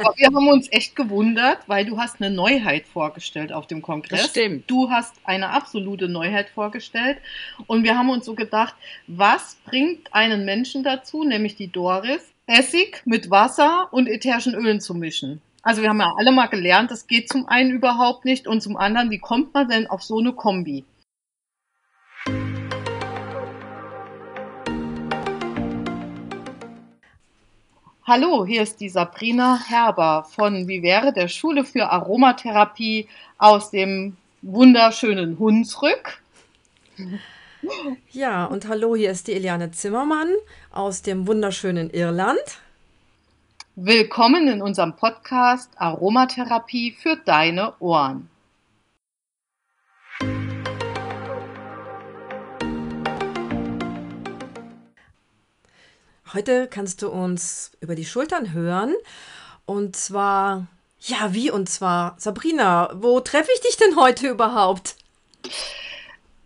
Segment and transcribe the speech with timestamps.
[0.00, 4.22] Aber wir haben uns echt gewundert, weil du hast eine Neuheit vorgestellt auf dem Kongress.
[4.22, 4.70] Das stimmt.
[4.70, 7.18] Du hast eine absolute Neuheit vorgestellt.
[7.66, 8.74] Und wir haben uns so gedacht,
[9.06, 14.94] was bringt einen Menschen dazu, nämlich die Doris, Essig mit Wasser und ätherischen Ölen zu
[14.94, 15.40] mischen?
[15.62, 18.76] Also wir haben ja alle mal gelernt, das geht zum einen überhaupt nicht und zum
[18.76, 20.84] anderen, wie kommt man denn auf so eine Kombi?
[28.12, 33.06] Hallo, hier ist die Sabrina Herber von Wie wäre der Schule für Aromatherapie
[33.38, 36.20] aus dem wunderschönen Hunsrück.
[38.10, 40.28] Ja, und hallo, hier ist die Eliane Zimmermann
[40.72, 42.40] aus dem wunderschönen Irland.
[43.76, 48.28] Willkommen in unserem Podcast Aromatherapie für deine Ohren.
[56.32, 58.94] Heute kannst du uns über die Schultern hören.
[59.66, 60.66] Und zwar,
[61.00, 61.50] ja, wie?
[61.50, 64.94] Und zwar, Sabrina, wo treffe ich dich denn heute überhaupt?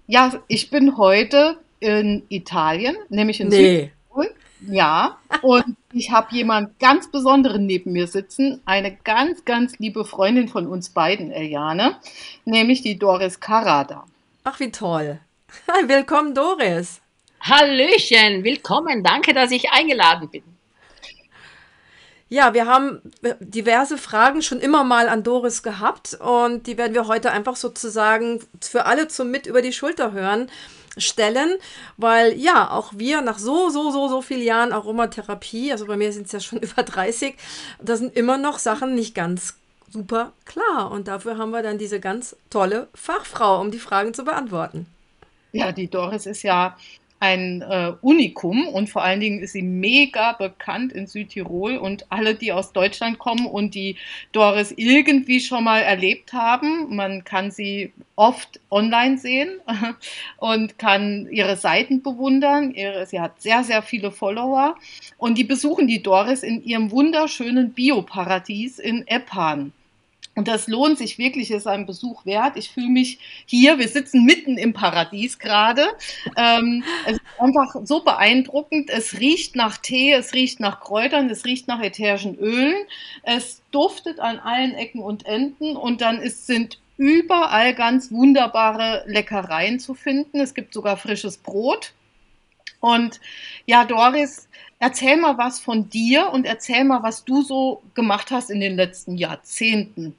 [0.07, 3.91] Ja, ich bin heute in Italien, nämlich in Nee.
[4.09, 4.35] Südtirol.
[4.67, 10.49] Ja, und ich habe jemand ganz Besonderen neben mir sitzen, eine ganz, ganz liebe Freundin
[10.49, 11.97] von uns beiden, Eliane,
[12.47, 14.07] nämlich die Doris Carada.
[14.45, 15.21] Ach, wie toll.
[15.87, 17.03] Willkommen, Doris.
[17.47, 19.05] Hallöchen, willkommen.
[19.05, 20.43] Danke, dass ich eingeladen bin.
[22.31, 23.03] Ja, wir haben
[23.39, 28.41] diverse Fragen schon immer mal an Doris gehabt und die werden wir heute einfach sozusagen
[28.63, 30.51] für alle zum Mit über die Schulter hören
[30.97, 31.59] stellen,
[31.99, 36.15] weil ja, auch wir nach so, so, so, so vielen Jahren Aromatherapie, also bei mir
[36.15, 37.35] sind es ja schon über 30,
[37.79, 39.59] da sind immer noch Sachen nicht ganz
[39.91, 44.25] super klar und dafür haben wir dann diese ganz tolle Fachfrau, um die Fragen zu
[44.25, 44.87] beantworten.
[45.53, 46.77] Ja, die Doris ist ja
[47.25, 52.35] ein äh, Unikum und vor allen Dingen ist sie mega bekannt in Südtirol und alle,
[52.35, 53.97] die aus Deutschland kommen und die
[54.33, 59.49] Doris irgendwie schon mal erlebt haben, man kann sie oft online sehen
[60.37, 62.73] und kann ihre Seiten bewundern.
[62.73, 64.77] Ihre, sie hat sehr, sehr viele Follower
[65.17, 69.73] und die besuchen die Doris in ihrem wunderschönen Bioparadies in Eppan.
[70.37, 72.57] Und das lohnt sich wirklich, ist ein Besuch wert.
[72.57, 75.87] Ich fühle mich hier, wir sitzen mitten im Paradies gerade.
[76.37, 78.91] Ähm, es ist einfach so beeindruckend.
[78.91, 82.85] Es riecht nach Tee, es riecht nach Kräutern, es riecht nach ätherischen Ölen.
[83.23, 89.79] Es duftet an allen Ecken und Enden und dann ist, sind überall ganz wunderbare Leckereien
[89.79, 90.41] zu finden.
[90.41, 91.93] Es gibt sogar frisches Brot.
[92.81, 93.21] Und
[93.67, 98.51] ja, Doris, erzähl mal was von dir und erzähl mal, was du so gemacht hast
[98.51, 100.15] in den letzten Jahrzehnten.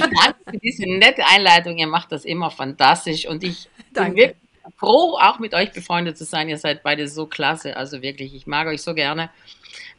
[0.00, 1.78] Danke für diese nette Einleitung.
[1.78, 4.10] Ihr macht das immer fantastisch und ich Danke.
[4.10, 4.44] bin wirklich
[4.78, 6.48] froh, auch mit euch befreundet zu sein.
[6.48, 7.76] Ihr seid beide so klasse.
[7.76, 9.30] Also wirklich, ich mag euch so gerne.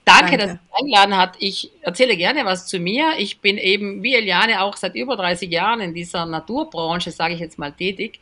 [0.05, 0.37] Danke, Danke.
[0.37, 1.35] dass ihr eingeladen habt.
[1.39, 3.13] Ich erzähle gerne was zu mir.
[3.17, 7.39] Ich bin eben wie Eliane auch seit über 30 Jahren in dieser Naturbranche, sage ich
[7.39, 8.19] jetzt mal, tätig.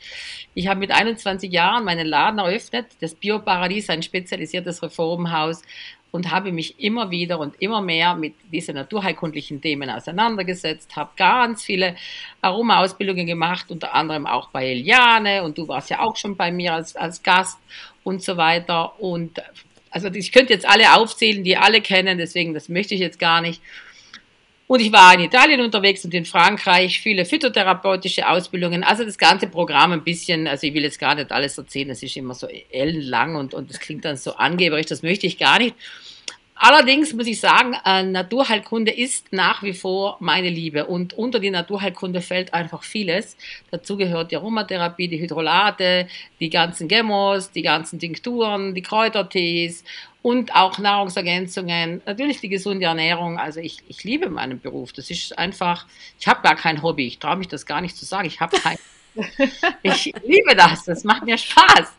[0.53, 5.61] Ich habe mit 21 Jahren meinen Laden eröffnet, das Bioparadies, ein spezialisiertes Reformhaus
[6.13, 11.63] und habe mich immer wieder und immer mehr mit diesen naturheilkundlichen Themen auseinandergesetzt, habe ganz
[11.63, 11.96] viele
[12.40, 16.75] Aroma-Ausbildungen gemacht, unter anderem auch bei Eliane und du warst ja auch schon bei mir
[16.75, 17.57] als, als Gast
[18.03, 19.41] und so weiter und
[19.90, 23.41] also ich könnte jetzt alle aufzählen, die alle kennen, deswegen das möchte ich jetzt gar
[23.41, 23.59] nicht.
[24.66, 29.47] Und ich war in Italien unterwegs und in Frankreich, viele phytotherapeutische Ausbildungen, also das ganze
[29.47, 32.47] Programm ein bisschen, also ich will jetzt gar nicht alles erzählen, das ist immer so
[32.69, 35.75] ellenlang und, und das klingt dann so angeberisch, das möchte ich gar nicht.
[36.56, 41.50] Allerdings muss ich sagen, äh, Naturheilkunde ist nach wie vor meine Liebe und unter die
[41.50, 43.35] Naturheilkunde fällt einfach vieles.
[43.69, 46.07] Dazu gehört die Aromatherapie, die Hydrolate,
[46.40, 49.84] die ganzen Gemmos, die ganzen Tinkturen, die Kräutertees
[50.23, 53.38] und auch Nahrungsergänzungen, natürlich die gesunde Ernährung.
[53.38, 54.94] Also ich, ich liebe meinen Beruf.
[54.94, 55.85] Das ist einfach,
[56.17, 57.06] ich habe gar kein Hobby.
[57.06, 58.25] Ich traue mich das gar nicht zu sagen.
[58.25, 58.78] Ich habe kein.
[59.83, 60.85] ich liebe das.
[60.85, 61.91] Das macht mir Spaß.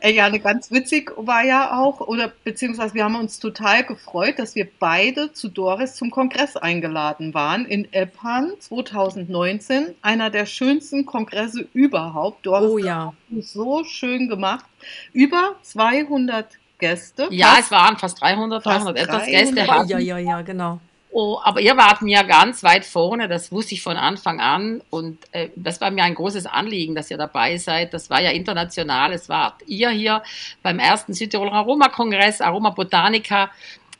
[0.00, 4.40] Äh, Ja, eine ganz witzig war ja auch, oder beziehungsweise wir haben uns total gefreut,
[4.40, 9.94] dass wir beide zu Doris zum Kongress eingeladen waren in Eppan 2019.
[10.02, 12.44] Einer der schönsten Kongresse überhaupt.
[12.46, 13.14] Doris Oh ja.
[13.38, 14.64] so schön gemacht.
[15.12, 16.48] Über 200
[16.78, 17.28] Gäste.
[17.30, 19.30] Ja, Fast es waren fast 300, Fast 300 etwas 300.
[19.30, 19.60] Gäste.
[19.60, 19.88] Ja, hatten.
[19.88, 20.80] ja, ja, ja, genau.
[21.18, 24.82] Oh, aber ihr wart mir ganz weit vorne, das wusste ich von Anfang an.
[24.90, 27.94] Und äh, das war mir ein großes Anliegen, dass ihr dabei seid.
[27.94, 29.14] Das war ja international.
[29.14, 30.22] Es wart ihr hier
[30.62, 33.50] beim ersten Südtiroler Aromakongress, Aroma Botanica.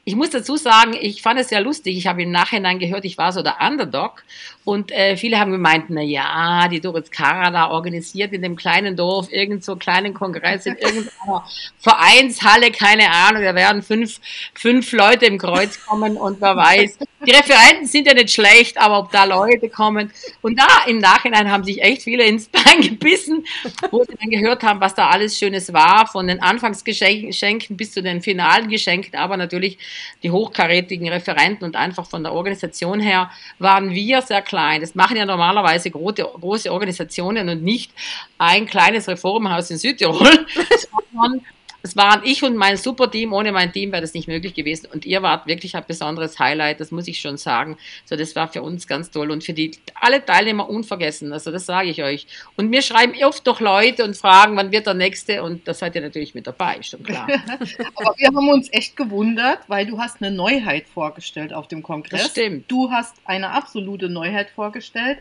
[0.08, 1.96] Ich muss dazu sagen, ich fand es sehr lustig.
[1.96, 4.22] Ich habe im Nachhinein gehört, ich war so der Underdog.
[4.64, 8.94] Und äh, viele haben gemeint, na ja, die Doris Kara da organisiert in dem kleinen
[8.94, 11.44] Dorf irgend so kleinen Kongress in irgendeiner
[11.80, 14.20] Vereinshalle, keine Ahnung, da werden fünf,
[14.54, 16.98] fünf Leute im Kreuz kommen und wer weiß.
[17.24, 20.12] Die Referenten sind ja nicht schlecht, aber ob da Leute kommen.
[20.42, 23.46] Und da im Nachhinein haben sich echt viele ins Bein gebissen,
[23.90, 28.02] wo sie dann gehört haben, was da alles Schönes war, von den Anfangsgeschenken bis zu
[28.02, 29.78] den finalen Geschenken, aber natürlich
[30.22, 34.82] die hochkarätigen Referenten und einfach von der Organisation her waren wir sehr klein.
[34.82, 37.92] Das machen ja normalerweise große, große Organisationen und nicht
[38.36, 40.46] ein kleines Reformhaus in Südtirol,
[41.12, 41.40] sondern
[41.86, 43.32] es waren ich und mein Superteam.
[43.32, 44.88] Ohne mein Team wäre das nicht möglich gewesen.
[44.92, 47.78] Und ihr wart wirklich ein besonderes Highlight, das muss ich schon sagen.
[48.04, 51.32] So, das war für uns ganz toll und für die alle Teilnehmer unvergessen.
[51.32, 52.26] Also das sage ich euch.
[52.56, 55.44] Und mir schreiben oft doch Leute und fragen, wann wird der nächste?
[55.44, 57.28] Und da seid ihr natürlich mit dabei, schon klar.
[57.94, 62.22] Aber wir haben uns echt gewundert, weil du hast eine Neuheit vorgestellt auf dem Kongress.
[62.22, 62.68] Das stimmt.
[62.68, 65.18] Du hast eine absolute Neuheit vorgestellt.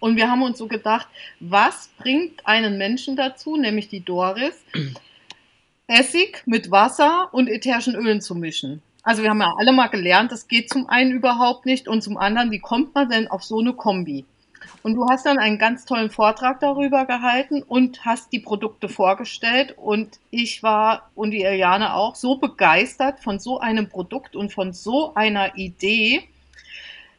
[0.00, 1.06] Und wir haben uns so gedacht,
[1.38, 4.64] was bringt einen Menschen dazu, nämlich die Doris,
[5.88, 8.82] Essig mit Wasser und ätherischen Ölen zu mischen.
[9.02, 12.18] Also wir haben ja alle mal gelernt, das geht zum einen überhaupt nicht und zum
[12.18, 14.26] anderen, wie kommt man denn auf so eine Kombi?
[14.82, 19.74] Und du hast dann einen ganz tollen Vortrag darüber gehalten und hast die Produkte vorgestellt.
[19.76, 24.72] Und ich war und die Eliane auch so begeistert von so einem Produkt und von
[24.72, 26.22] so einer Idee,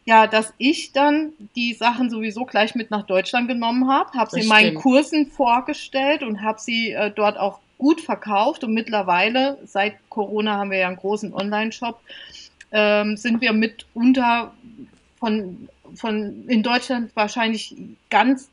[0.06, 4.42] ja, dass ich dann die Sachen sowieso gleich mit nach Deutschland genommen habe, habe sie
[4.42, 9.96] in meinen Kursen vorgestellt und habe sie äh, dort auch gut verkauft und mittlerweile, seit
[10.10, 12.00] Corona haben wir ja einen großen Online-Shop,
[12.72, 14.54] ähm, sind wir mitunter
[15.18, 17.76] von, von in Deutschland wahrscheinlich
[18.12, 18.50] ganz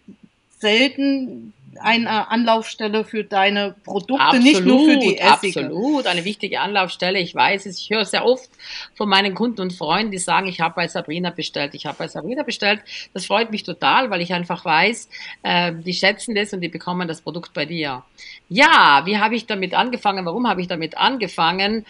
[0.58, 5.66] selten eine Anlaufstelle für deine Produkte, absolut, nicht nur für die Essige.
[5.66, 7.18] Absolut, eine wichtige Anlaufstelle.
[7.18, 8.50] Ich weiß es, ich höre sehr oft
[8.94, 12.08] von meinen Kunden und Freunden, die sagen, ich habe bei Sabrina bestellt, ich habe bei
[12.08, 12.80] Sabrina bestellt.
[13.14, 15.08] Das freut mich total, weil ich einfach weiß,
[15.42, 18.02] äh, die schätzen das und die bekommen das Produkt bei dir.
[18.48, 20.24] Ja, wie habe ich damit angefangen?
[20.26, 21.84] Warum habe ich damit angefangen?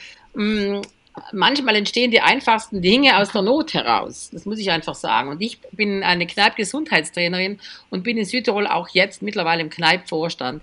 [1.17, 4.31] Hm, manchmal entstehen die einfachsten Dinge aus der Not heraus.
[4.33, 5.29] Das muss ich einfach sagen.
[5.31, 7.59] Und ich bin eine Kneipp-Gesundheitstrainerin
[7.91, 10.63] und bin in Südtirol auch jetzt mittlerweile im Kneipp-Vorstand.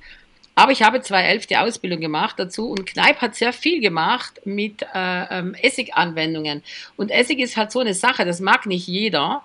[0.55, 4.83] Aber ich habe 2011 die Ausbildung gemacht dazu und Kneipp hat sehr viel gemacht mit
[4.93, 6.61] äh, ähm, Essiganwendungen.
[6.95, 9.41] Und Essig ist halt so eine Sache, das mag nicht jeder.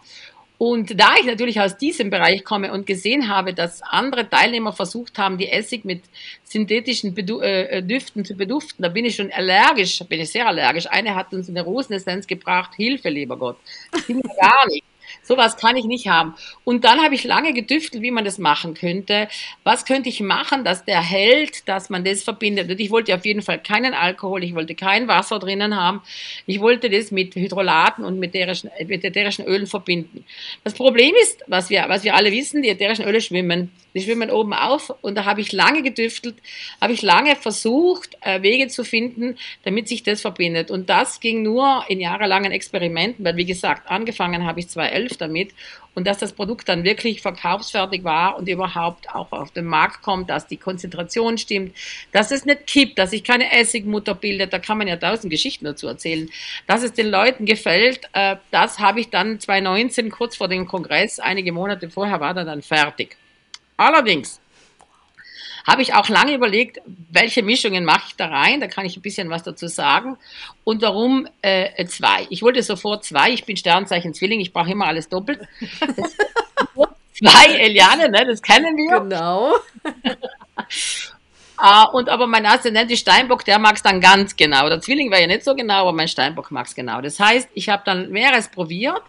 [0.58, 5.16] Und da ich natürlich aus diesem Bereich komme und gesehen habe, dass andere Teilnehmer versucht
[5.16, 6.02] haben, die Essig mit
[6.42, 10.86] synthetischen Bedu äh, Düften zu beduften, da bin ich schon allergisch, bin ich sehr allergisch.
[10.88, 13.56] Eine hat uns eine Rosenessenz gebracht, Hilfe, lieber Gott.
[13.92, 14.84] Das ging gar nicht.
[15.22, 16.34] Sowas kann ich nicht haben.
[16.64, 19.28] Und dann habe ich lange gedüftelt, wie man das machen könnte.
[19.64, 22.70] Was könnte ich machen, dass der hält, dass man das verbindet?
[22.70, 26.02] Und ich wollte auf jeden Fall keinen Alkohol, ich wollte kein Wasser drinnen haben.
[26.46, 30.24] Ich wollte das mit Hydrolaten und mit ätherischen, mit ätherischen Ölen verbinden.
[30.64, 33.70] Das Problem ist, was wir, was wir alle wissen, die ätherischen Öle schwimmen.
[33.98, 36.36] Die schwimmen oben auf und da habe ich lange gedüftelt,
[36.80, 40.70] habe ich lange versucht, äh, Wege zu finden, damit sich das verbindet.
[40.70, 45.50] Und das ging nur in jahrelangen Experimenten, weil wie gesagt, angefangen habe ich 2011 damit
[45.96, 50.30] und dass das Produkt dann wirklich verkaufsfertig war und überhaupt auch auf den Markt kommt,
[50.30, 51.74] dass die Konzentration stimmt,
[52.12, 55.64] dass es nicht kippt, dass sich keine Essigmutter bildet, da kann man ja tausend Geschichten
[55.64, 56.30] dazu erzählen,
[56.68, 61.18] dass es den Leuten gefällt, äh, das habe ich dann 2019 kurz vor dem Kongress,
[61.18, 63.16] einige Monate vorher war dann fertig.
[63.78, 64.40] Allerdings
[65.68, 66.80] habe ich auch lange überlegt,
[67.10, 68.60] welche Mischungen mache ich da rein.
[68.60, 70.16] Da kann ich ein bisschen was dazu sagen.
[70.64, 72.26] Und warum äh, zwei?
[72.30, 73.30] Ich wollte sofort zwei.
[73.30, 74.40] Ich bin Sternzeichen Zwilling.
[74.40, 75.40] Ich brauche immer alles doppelt.
[77.12, 78.26] zwei Eliane, ne?
[78.26, 79.00] das kennen wir.
[79.00, 79.54] Genau.
[81.60, 84.68] Uh, und aber mein Aszendent ist Steinbock, der mag es dann ganz genau.
[84.70, 87.02] Der Zwilling wäre ja nicht so genau, aber mein Steinbock mag es genau.
[87.02, 89.02] Das heißt, ich habe dann mehreres probiert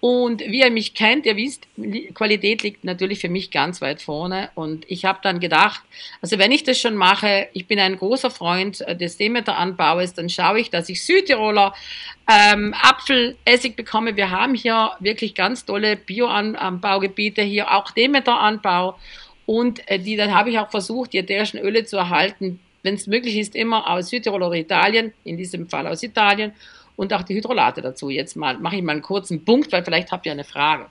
[0.00, 1.68] und wie ihr mich kennt, ihr wisst,
[2.14, 4.50] Qualität liegt natürlich für mich ganz weit vorne.
[4.54, 5.82] Und ich habe dann gedacht,
[6.22, 10.60] also wenn ich das schon mache, ich bin ein großer Freund des Demeter-Anbaues, dann schaue
[10.60, 11.74] ich, dass ich Südtiroler
[12.26, 14.16] ähm, Apfelessig bekomme.
[14.16, 18.96] Wir haben hier wirklich ganz tolle Bio-Anbaugebiete, hier auch Demeter-Anbau.
[19.44, 23.06] Und äh, die, dann habe ich auch versucht, die ätherischen Öle zu erhalten, wenn es
[23.06, 26.52] möglich ist, immer aus Südtirol oder Italien, in diesem Fall aus Italien
[26.96, 28.10] und auch die Hydrolate dazu.
[28.10, 30.86] Jetzt mal mache ich mal einen kurzen Punkt, weil vielleicht habt ihr eine Frage.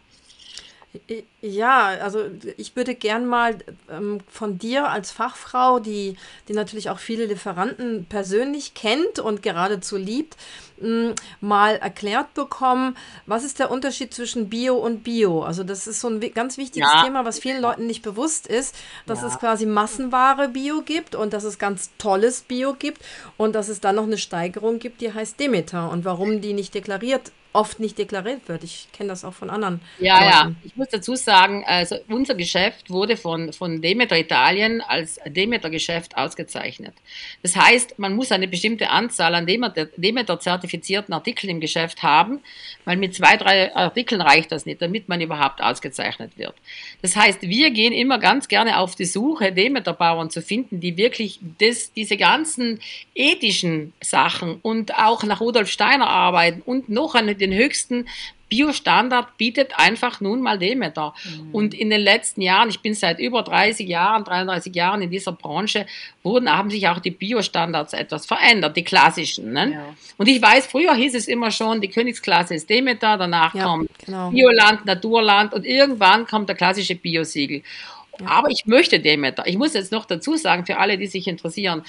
[1.41, 2.25] Ja, also
[2.57, 3.59] ich würde gern mal
[3.91, 9.97] ähm, von dir als Fachfrau, die, die natürlich auch viele Lieferanten persönlich kennt und geradezu
[9.97, 10.35] liebt,
[10.81, 12.95] mh, mal erklärt bekommen,
[13.25, 15.43] was ist der Unterschied zwischen Bio und Bio?
[15.43, 18.75] Also das ist so ein ganz wichtiges Ja, Thema, was vielen Leuten nicht bewusst ist,
[19.05, 19.39] dass es ja.
[19.39, 23.01] quasi Massenware Bio gibt und dass es ganz tolles Bio gibt
[23.37, 26.73] und dass es dann noch eine Steigerung gibt, die heißt Demeter und warum die nicht
[26.73, 28.63] deklariert, oft nicht deklariert wird.
[28.63, 30.57] Ich kenne das auch von anderen Ja, ja, Leuten.
[30.63, 36.93] ich muss dazu sagen, also unser Geschäft wurde von, von Demeter Italien als Demeter-Geschäft ausgezeichnet.
[37.41, 42.39] Das heißt, man muss eine bestimmte Anzahl an Demeter, Demeter-zertifizierten Artikeln im Geschäft haben,
[42.85, 46.53] weil mit zwei, drei Artikeln reicht das nicht, damit man überhaupt ausgezeichnet wird.
[47.01, 51.39] Das heißt, wir gehen immer ganz gerne auf die Suche, Demeter-Bauern zu finden, die wirklich
[51.57, 52.79] das, diese ganzen
[53.15, 58.05] ethischen Sachen und auch nach Rudolf Steiner arbeiten und noch an den höchsten
[58.49, 61.13] Biostandard bietet einfach nun mal Demeter.
[61.51, 65.31] Und in den letzten Jahren, ich bin seit über 30 Jahren, 33 Jahren in dieser
[65.31, 65.85] Branche,
[66.23, 69.53] wurden, haben sich auch die Biostandards etwas verändert, die klassischen.
[69.53, 69.71] Ne?
[69.71, 69.95] Ja.
[70.17, 73.89] Und ich weiß, früher hieß es immer schon, die Königsklasse ist Demeter, danach Ja, kommt
[74.03, 74.31] genau.
[74.31, 77.61] Bioland, Naturland und irgendwann kommt der klassische Biosiegel.
[78.25, 79.47] Aber ich möchte Demeter.
[79.47, 81.83] Ich muss jetzt noch dazu sagen, für alle, die sich interessieren,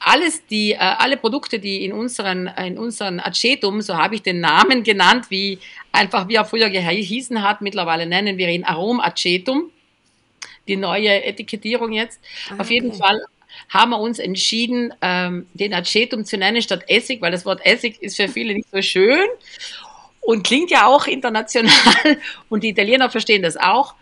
[0.00, 4.40] alles die, äh, alle Produkte, die in unseren, in unseren Acetum, so habe ich den
[4.40, 5.58] Namen genannt, wie
[5.92, 9.70] einfach wie er früher gehießen hat, mittlerweile nennen wir ihn Arom Acetum,
[10.68, 12.20] die neue Etikettierung jetzt.
[12.50, 12.98] Ah, Auf jeden okay.
[12.98, 13.20] Fall
[13.68, 18.02] haben wir uns entschieden, ähm, den Acetum zu nennen statt Essig, weil das Wort Essig
[18.02, 19.26] ist für viele nicht so schön
[20.20, 21.72] und klingt ja auch international
[22.48, 23.94] und die Italiener verstehen das auch.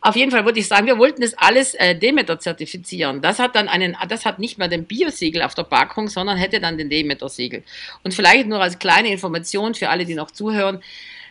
[0.00, 3.20] Auf jeden Fall würde ich sagen, wir wollten das alles äh, Demeter zertifizieren.
[3.20, 6.60] Das hat dann einen, das hat nicht mehr den Biosiegel auf der Packung, sondern hätte
[6.60, 7.64] dann den Demeter-Siegel.
[8.04, 10.80] Und vielleicht nur als kleine Information für alle, die noch zuhören.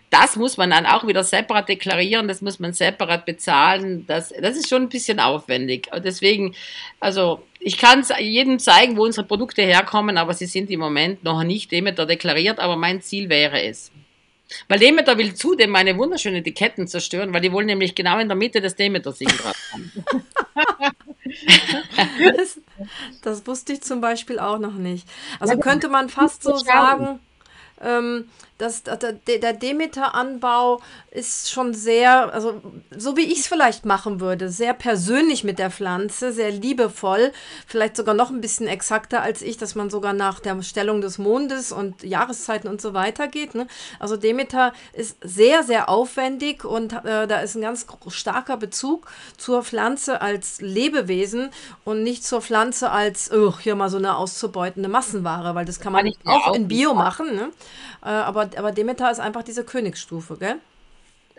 [0.10, 4.06] Das muss man dann auch wieder separat deklarieren, das muss man separat bezahlen.
[4.08, 5.90] Das, das ist schon ein bisschen aufwendig.
[6.04, 6.56] Deswegen,
[7.00, 11.44] also ich kann jedem zeigen, wo unsere Produkte herkommen, aber sie sind im Moment noch
[11.44, 13.92] nicht Demeter deklariert, aber mein Ziel wäre es.
[14.68, 18.38] Weil Demeter will zudem meine wunderschönen Etiketten zerstören, weil die wollen nämlich genau in der
[18.38, 18.75] Mitte des
[19.38, 19.92] drauf haben.
[22.38, 22.60] Das,
[23.22, 25.08] das wusste ich zum Beispiel auch noch nicht.
[25.39, 27.20] Also könnte man fast so sagen,
[27.82, 32.62] ähm, dass der, der Demeter-Anbau ist schon sehr, also
[32.96, 37.32] so wie ich es vielleicht machen würde, sehr persönlich mit der Pflanze, sehr liebevoll,
[37.68, 41.20] vielleicht sogar noch ein bisschen exakter als ich, dass man sogar nach der Stellung des
[41.20, 43.54] Mondes und Jahreszeiten und so weiter geht.
[43.54, 43.68] Ne?
[44.00, 49.64] Also Demeter ist sehr, sehr aufwendig und äh, da ist ein ganz starker Bezug zur
[49.64, 51.52] Pflanze als Lebewesen
[51.86, 55.94] und nicht zur Pflanze als, oh, hier mal so eine auszubeutende Massenware, weil das kann
[55.94, 57.36] man Kann auch auch in Bio machen.
[57.36, 57.50] Ne?
[58.04, 60.56] Äh, aber, aber Demeter ist einfach diese Königsstufe, gell?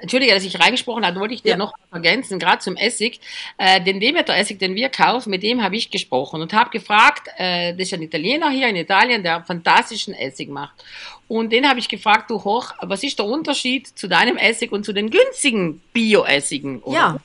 [0.00, 1.56] Entschuldige, dass ich reingesprochen habe, wollte ich dir Ja.
[1.56, 3.20] noch ergänzen, gerade zum Essig.
[3.56, 7.72] Äh, den Demeter-Essig, den wir kaufen, mit dem habe ich gesprochen und habe gefragt, äh,
[7.72, 10.84] das ist ein Italiener hier in Italien, der fantastischen Essig macht.
[11.26, 14.84] Und den habe ich gefragt, du Hoch, was ist der Unterschied zu deinem Essig und
[14.84, 16.80] zu den günstigen Bio-Essigen?
[16.86, 17.18] Ja.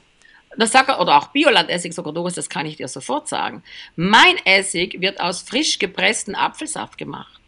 [0.57, 3.63] Das sagt er, oder auch Bioland-Essig, sogar Doris, das kann ich dir sofort sagen.
[3.95, 7.39] Mein Essig wird aus frisch gepresstem Apfelsaft gemacht.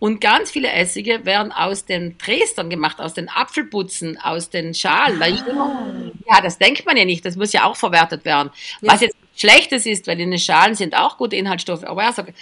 [0.00, 5.20] Und ganz viele Essige werden aus den Dresdern gemacht, aus den Apfelputzen, aus den Schalen.
[5.46, 8.50] Immer, ja, das denkt man ja nicht, das muss ja auch verwertet werden.
[8.80, 8.94] Ja.
[8.94, 11.84] Was jetzt Schlechtes ist, weil in den Schalen sind auch gute Inhaltsstoffe.
[11.84, 12.34] Aber er sagt,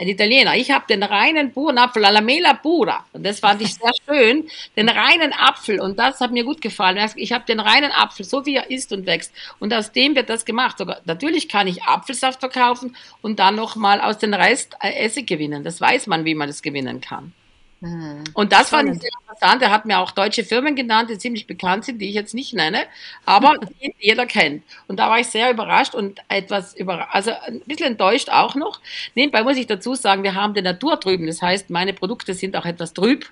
[0.00, 3.04] ein Italiener, ich habe den reinen puren la mela pura.
[3.12, 4.48] Und das fand ich sehr schön.
[4.74, 5.78] Den reinen Apfel.
[5.78, 6.98] Und das hat mir gut gefallen.
[7.16, 9.30] Ich habe den reinen Apfel, so wie er ist und wächst.
[9.58, 10.78] Und aus dem wird das gemacht.
[10.78, 15.64] Sogar, natürlich kann ich Apfelsaft verkaufen und dann nochmal aus dem Rest äh, Essig gewinnen.
[15.64, 17.34] Das weiß man, wie man das gewinnen kann.
[17.80, 18.24] Mhm.
[18.34, 19.62] Und das fand ich sehr interessant.
[19.62, 22.52] Er hat mir auch deutsche Firmen genannt, die ziemlich bekannt sind, die ich jetzt nicht
[22.54, 22.86] nenne,
[23.24, 24.64] aber die jeder kennt.
[24.88, 28.80] Und da war ich sehr überrascht und etwas über, also ein bisschen enttäuscht auch noch.
[29.14, 31.26] Nebenbei muss ich dazu sagen, wir haben den Natur drüben.
[31.26, 33.30] Das heißt, meine Produkte sind auch etwas trüb.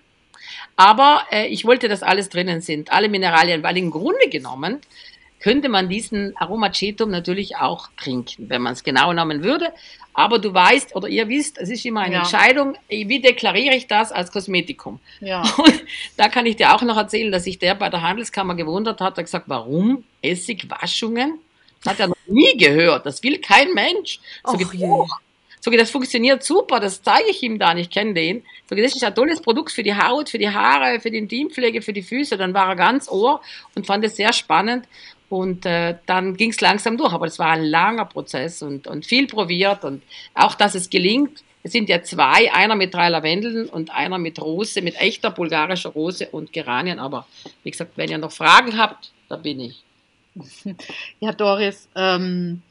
[0.76, 4.80] Aber äh, ich wollte, dass alles drinnen sind, alle Mineralien, weil im Grunde genommen
[5.40, 9.72] könnte man diesen Aromacetum natürlich auch trinken, wenn man es genau nehmen würde.
[10.14, 12.20] Aber du weißt oder ihr wisst, es ist immer eine Ja.
[12.20, 14.98] Entscheidung, wie deklariere ich das als Kosmetikum?
[15.20, 15.42] Ja.
[15.58, 15.84] Und
[16.16, 19.14] da kann ich dir auch noch erzählen, dass sich der bei der Handelskammer gewundert hat,
[19.14, 21.38] er hat gesagt, warum Essigwaschungen?
[21.84, 24.18] Das hat er noch nie gehört, das will kein Mensch.
[24.44, 25.06] So geht, oh,
[25.60, 28.42] so geht, das funktioniert super, das zeige ich ihm dann, ich kenne den.
[28.68, 31.18] So geht, das ist ein tolles Produkt für die Haut, für die Haare, für die
[31.18, 32.36] Intimpflege, für die Füße.
[32.36, 33.40] Dann war er ganz ohr
[33.74, 34.86] und fand es sehr spannend.
[35.28, 39.04] Und äh, dann ging es langsam durch, aber es war ein langer Prozess und, und
[39.06, 40.02] viel probiert und
[40.34, 41.42] auch, dass es gelingt.
[41.64, 45.90] Es sind ja zwei, einer mit drei Lavendeln und einer mit Rose, mit echter bulgarischer
[45.90, 47.00] Rose und Geranien.
[47.00, 47.26] Aber
[47.64, 49.82] wie gesagt, wenn ihr noch Fragen habt, da bin ich.
[51.18, 52.62] Ja, Doris, ähm,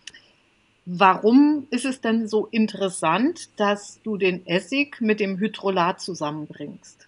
[0.85, 7.07] warum ist es denn so interessant, dass du den Essig mit dem Hydrolat zusammenbringst?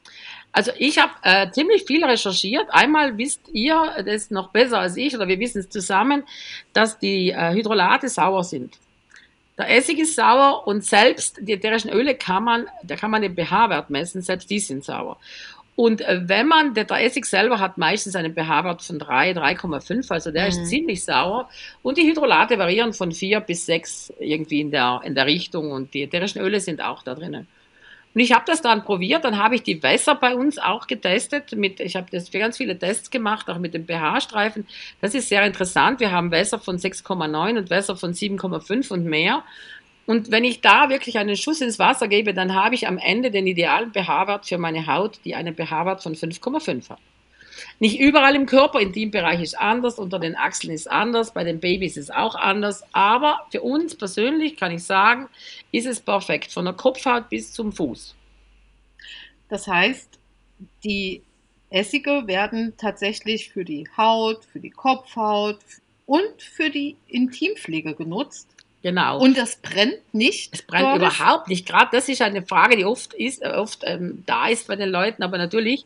[0.51, 2.67] Also ich habe äh, ziemlich viel recherchiert.
[2.69, 6.23] Einmal wisst ihr das noch besser als ich, oder wir wissen es zusammen,
[6.73, 8.77] dass die äh, Hydrolate sauer sind.
[9.57, 13.35] Der Essig ist sauer und selbst die ätherischen Öle kann man, da kann man den
[13.35, 15.17] pH-Wert messen, selbst die sind sauer.
[15.75, 20.11] Und äh, wenn man, der, der Essig selber hat meistens einen pH-Wert von 3, 3,5,
[20.11, 20.49] also der mhm.
[20.49, 21.49] ist ziemlich sauer.
[21.83, 25.93] Und die Hydrolate variieren von 4 bis 6 irgendwie in der, in der Richtung und
[25.93, 27.47] die ätherischen Öle sind auch da drinnen.
[28.17, 31.55] Und ich habe das dann probiert, dann habe ich die Wässer bei uns auch getestet.
[31.55, 34.65] Mit, ich habe das für ganz viele Tests gemacht, auch mit dem pH-Streifen.
[35.01, 35.99] Das ist sehr interessant.
[35.99, 39.43] Wir haben Wässer von 6,9 und Wässer von 7,5 und mehr.
[40.07, 43.29] Und wenn ich da wirklich einen Schuss ins Wasser gebe, dann habe ich am Ende
[43.29, 46.99] den idealen pH-Wert für meine Haut, die einen pH-Wert von 5,5 hat.
[47.79, 51.43] Nicht überall im Körper, in dem Bereich ist anders, unter den Achseln ist anders, bei
[51.43, 55.27] den Babys ist es auch anders, aber für uns persönlich kann ich sagen,
[55.71, 58.15] ist es perfekt, von der Kopfhaut bis zum Fuß.
[59.49, 60.19] Das heißt,
[60.83, 61.21] die
[61.69, 65.59] Essige werden tatsächlich für die Haut, für die Kopfhaut
[66.05, 68.47] und für die Intimpflege genutzt.
[68.83, 69.19] Genau.
[69.19, 70.53] Und das brennt nicht?
[70.53, 71.67] Es brennt überhaupt nicht.
[71.67, 75.23] Gerade das ist eine Frage, die oft, ist, oft ähm, da ist bei den Leuten,
[75.23, 75.85] aber natürlich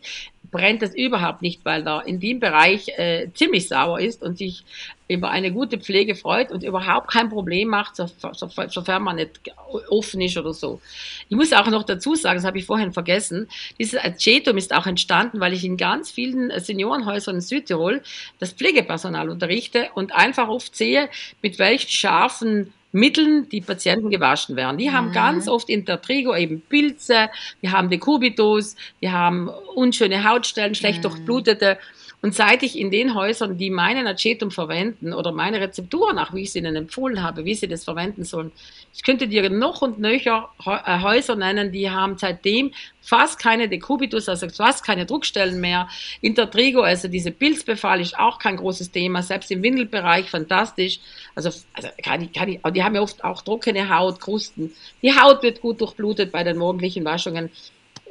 [0.50, 4.64] brennt es überhaupt nicht, weil da in dem Bereich äh, ziemlich sauer ist und sich
[5.08, 9.42] über eine gute Pflege freut und überhaupt kein Problem macht, so, so, sofern man nicht
[9.90, 10.82] offen ist oder so.
[11.30, 13.48] Ich muss auch noch dazu sagen, das habe ich vorhin vergessen,
[13.80, 18.02] dieses Acetum ist auch entstanden, weil ich in ganz vielen Seniorenhäusern in Südtirol
[18.40, 21.10] das Pflegepersonal unterrichte und einfach oft sehe,
[21.42, 24.78] mit welchen scharfen Mitteln die Patienten gewaschen werden.
[24.78, 24.94] Die mhm.
[24.94, 27.30] haben ganz oft in der Trigo eben Pilze,
[27.62, 31.04] die haben Dekubitus, die haben unschöne Hautstellen, schlecht mhm.
[31.04, 31.78] durchblutete.
[32.24, 36.44] Und seit ich in den Häusern, die meinen Acetum verwenden oder meine Rezepturen, auch wie
[36.44, 38.52] ich sie ihnen empfohlen habe, wie sie das verwenden sollen,
[38.94, 44.30] ich könnte dir noch und nöcher äh, Häuser nennen, die haben seitdem fast keine Dekubitus,
[44.30, 45.90] also fast keine Druckstellen mehr.
[46.22, 51.00] Intertrigo, also diese Pilzbefall ist auch kein großes Thema, selbst im Windelbereich fantastisch.
[51.34, 54.76] Also, also kann ich, kann ich, die haben ja oft auch trockene Haut, Krusten.
[55.02, 57.50] Die Haut wird gut durchblutet bei den morgendlichen Waschungen.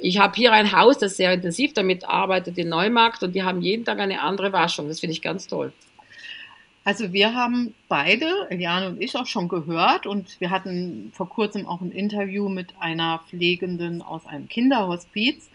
[0.02, 3.60] Ich habe hier ein Haus, das sehr intensiv damit arbeitet, in Neumarkt, und die haben
[3.60, 4.88] jeden Tag eine andere Waschung.
[4.88, 5.72] Das finde ich ganz toll.
[6.82, 11.66] Also wir haben beide, Eliane und ich, auch schon gehört und wir hatten vor kurzem
[11.66, 15.50] auch ein Interview mit einer Pflegenden aus einem Kinderhospiz,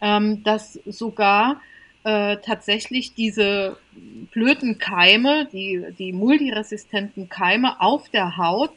[0.00, 1.60] ähm, dass sogar
[2.02, 3.76] äh, tatsächlich diese
[4.32, 8.72] blöden Keime, die, die multiresistenten Keime auf der Haut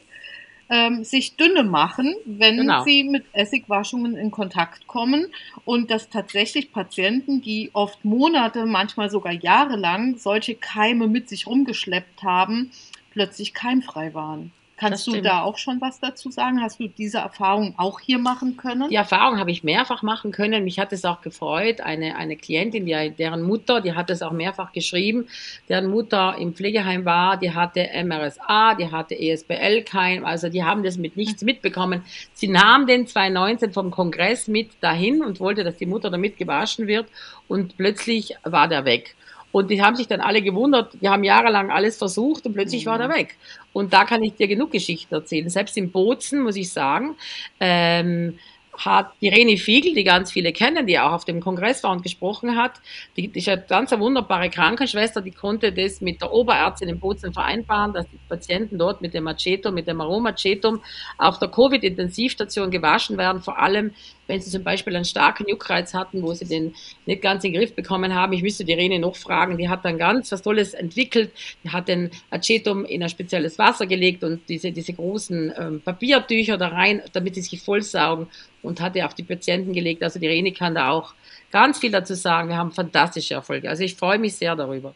[0.70, 2.82] ähm, sich dünne machen, wenn genau.
[2.84, 5.26] sie mit Essigwaschungen in Kontakt kommen
[5.64, 12.22] und dass tatsächlich Patienten, die oft Monate, manchmal sogar jahrelang solche Keime mit sich rumgeschleppt
[12.22, 12.70] haben,
[13.12, 14.52] plötzlich keimfrei waren.
[14.78, 16.62] Kannst du da auch schon was dazu sagen?
[16.62, 18.88] Hast du diese Erfahrung auch hier machen können?
[18.88, 20.62] Die Erfahrung habe ich mehrfach machen können.
[20.62, 21.80] Mich hat es auch gefreut.
[21.80, 25.26] Eine, eine Klientin, die, deren Mutter, die hat es auch mehrfach geschrieben,
[25.68, 30.96] deren Mutter im Pflegeheim war, die hatte MRSA, die hatte ESBL-Keim, also die haben das
[30.96, 32.04] mit nichts mitbekommen.
[32.32, 36.86] Sie nahm den 2019 vom Kongress mit dahin und wollte, dass die Mutter damit gewaschen
[36.86, 37.06] wird
[37.48, 39.16] und plötzlich war der weg.
[39.50, 42.90] Und die haben sich dann alle gewundert, die haben jahrelang alles versucht und plötzlich mhm.
[42.90, 43.36] war der weg.
[43.72, 45.48] Und da kann ich dir genug Geschichten erzählen.
[45.48, 47.16] Selbst in Bozen, muss ich sagen,
[47.60, 48.38] ähm,
[48.78, 52.02] hat die Reni Fiegel, die ganz viele kennen, die auch auf dem Kongress war und
[52.02, 52.80] gesprochen hat,
[53.16, 57.32] die, die ist eine ganz wunderbare Krankenschwester, die konnte das mit der Oberärztin in Bozen
[57.32, 60.80] vereinbaren, dass die Patienten dort mit dem Acetum, mit dem Aromacetum
[61.18, 63.92] auf der Covid-Intensivstation gewaschen werden, vor allem
[64.28, 66.74] wenn sie zum Beispiel einen starken Juckreiz hatten, wo sie den
[67.06, 68.32] nicht ganz in den Griff bekommen haben.
[68.34, 71.32] Ich müsste die Rene noch fragen, die hat dann ganz was Tolles entwickelt.
[71.64, 76.56] Die hat den Acetum in ein spezielles Wasser gelegt und diese, diese großen ähm, Papiertücher
[76.56, 78.28] da rein, damit sie sich vollsaugen
[78.62, 80.02] und hat er auf die Patienten gelegt.
[80.02, 81.14] Also die Rene kann da auch
[81.50, 82.50] ganz viel dazu sagen.
[82.50, 83.68] Wir haben fantastische Erfolge.
[83.68, 84.92] Also ich freue mich sehr darüber.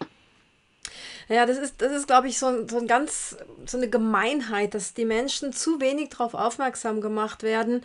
[1.33, 4.93] Ja, das ist, das ist, glaube ich, so, so ein ganz, so eine Gemeinheit, dass
[4.93, 7.83] die Menschen zu wenig darauf aufmerksam gemacht werden,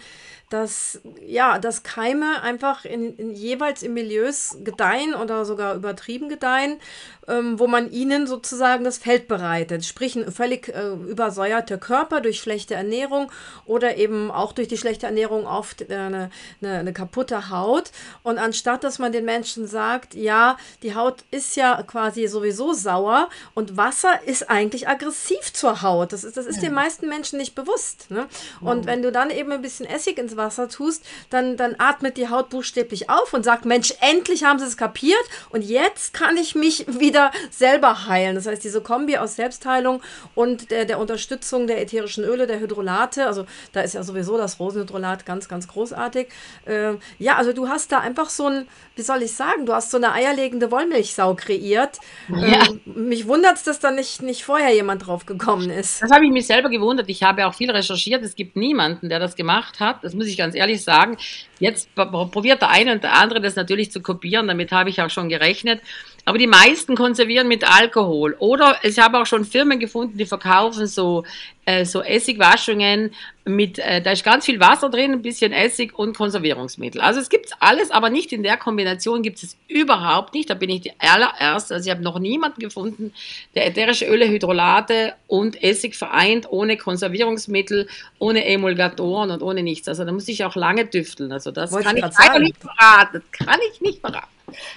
[0.49, 6.79] dass, ja, dass Keime einfach in, in jeweils in Milieus gedeihen oder sogar übertrieben gedeihen,
[7.27, 9.85] ähm, wo man ihnen sozusagen das Feld bereitet.
[9.85, 13.29] Sprich, ein völlig äh, übersäuerter Körper durch schlechte Ernährung
[13.65, 16.29] oder eben auch durch die schlechte Ernährung oft äh, eine,
[16.61, 17.91] eine, eine kaputte Haut.
[18.23, 23.29] Und anstatt, dass man den Menschen sagt, ja, die Haut ist ja quasi sowieso sauer,
[23.53, 26.13] und Wasser ist eigentlich aggressiv zur Haut.
[26.13, 28.09] Das ist, das ist den meisten Menschen nicht bewusst.
[28.09, 28.27] Ne?
[28.61, 32.29] Und wenn du dann eben ein bisschen Essig ins Wasser tust, dann, dann atmet die
[32.29, 36.55] Haut buchstäblich auf und sagt, Mensch, endlich haben sie es kapiert und jetzt kann ich
[36.55, 38.35] mich wieder selber heilen.
[38.35, 40.01] Das heißt, diese Kombi aus Selbstheilung
[40.35, 44.59] und der, der Unterstützung der ätherischen Öle, der Hydrolate, also da ist ja sowieso das
[44.59, 46.27] Rosenhydrolat ganz, ganz großartig.
[46.65, 49.91] Äh, ja, also du hast da einfach so ein, wie soll ich sagen, du hast
[49.91, 51.99] so eine eierlegende Wollmilchsau kreiert.
[52.29, 52.67] Ja.
[52.67, 52.81] Ähm,
[53.17, 56.01] mich wundert es, dass da nicht, nicht vorher jemand drauf gekommen ist.
[56.01, 57.09] Das habe ich mich selber gewundert.
[57.09, 58.23] Ich habe auch viel recherchiert.
[58.23, 60.03] Es gibt niemanden, der das gemacht hat.
[60.03, 61.17] Das muss ich ganz ehrlich sagen.
[61.59, 64.47] Jetzt probiert der eine und der andere das natürlich zu kopieren.
[64.47, 65.81] Damit habe ich auch schon gerechnet.
[66.27, 68.35] Aber die meisten konservieren mit Alkohol.
[68.39, 71.23] Oder ich habe auch schon Firmen gefunden, die verkaufen so,
[71.63, 73.13] äh, so Essigwaschungen
[73.45, 76.99] mit, äh, da ist ganz viel Wasser drin, ein bisschen Essig und Konservierungsmittel.
[76.99, 80.49] Also es gibt alles, aber nicht in der Kombination gibt es überhaupt nicht.
[80.49, 81.75] Da bin ich die allererste.
[81.75, 83.13] Also ich habe noch niemanden gefunden,
[83.55, 87.87] der ätherische Öle, Hydrolate und Essig vereint, ohne Konservierungsmittel,
[88.19, 89.87] ohne Emulgatoren und ohne nichts.
[89.87, 91.31] Also da muss ich auch lange düfteln.
[91.31, 93.23] Also das Wollte kann ich, leider nicht verraten.
[93.31, 94.27] Das kann ich nicht verraten.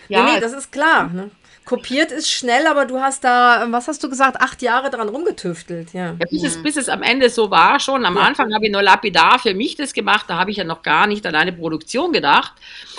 [0.08, 1.08] Ja, nee, nee, das ist klar.
[1.12, 1.30] Ne?
[1.70, 5.92] Kopiert ist schnell, aber du hast da, was hast du gesagt, acht Jahre dran rumgetüftelt.
[5.92, 6.16] Ja.
[6.18, 8.04] ja bis, es, bis es am Ende so war schon.
[8.04, 8.22] Am ja.
[8.22, 10.24] Anfang habe ich nur lapidar für mich das gemacht.
[10.26, 12.54] Da habe ich ja noch gar nicht an eine Produktion gedacht.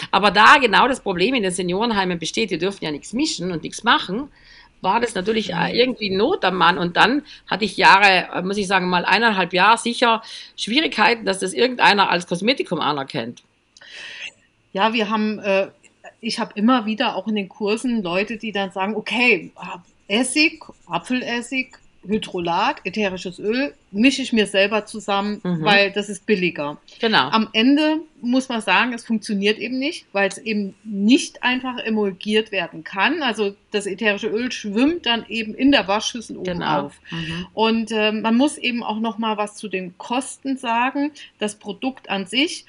[0.09, 3.63] Aber da genau das Problem in den Seniorenheimen besteht, die dürfen ja nichts mischen und
[3.63, 4.29] nichts machen
[4.83, 6.79] war das natürlich äh, irgendwie Not am Mann.
[6.79, 10.23] Und dann hatte ich Jahre, äh, muss ich sagen, mal eineinhalb Jahre sicher
[10.57, 13.43] Schwierigkeiten, dass das irgendeiner als Kosmetikum anerkennt.
[14.73, 15.67] Ja, wir haben äh,
[16.21, 19.51] ich habe immer wieder auch in den Kursen Leute, die dann sagen, okay,
[20.07, 25.63] Essig, Apfelessig, Hydrolat, ätherisches Öl, mische ich mir selber zusammen, mhm.
[25.63, 26.77] weil das ist billiger.
[26.99, 27.29] Genau.
[27.29, 32.51] Am Ende muss man sagen, es funktioniert eben nicht, weil es eben nicht einfach emulgiert
[32.51, 33.21] werden kann.
[33.21, 36.85] Also das ätherische Öl schwimmt dann eben in der Waschschüssel oben genau.
[36.85, 36.99] auf.
[37.11, 37.47] Mhm.
[37.53, 41.11] Und äh, man muss eben auch noch mal was zu den Kosten sagen.
[41.37, 42.65] Das Produkt an sich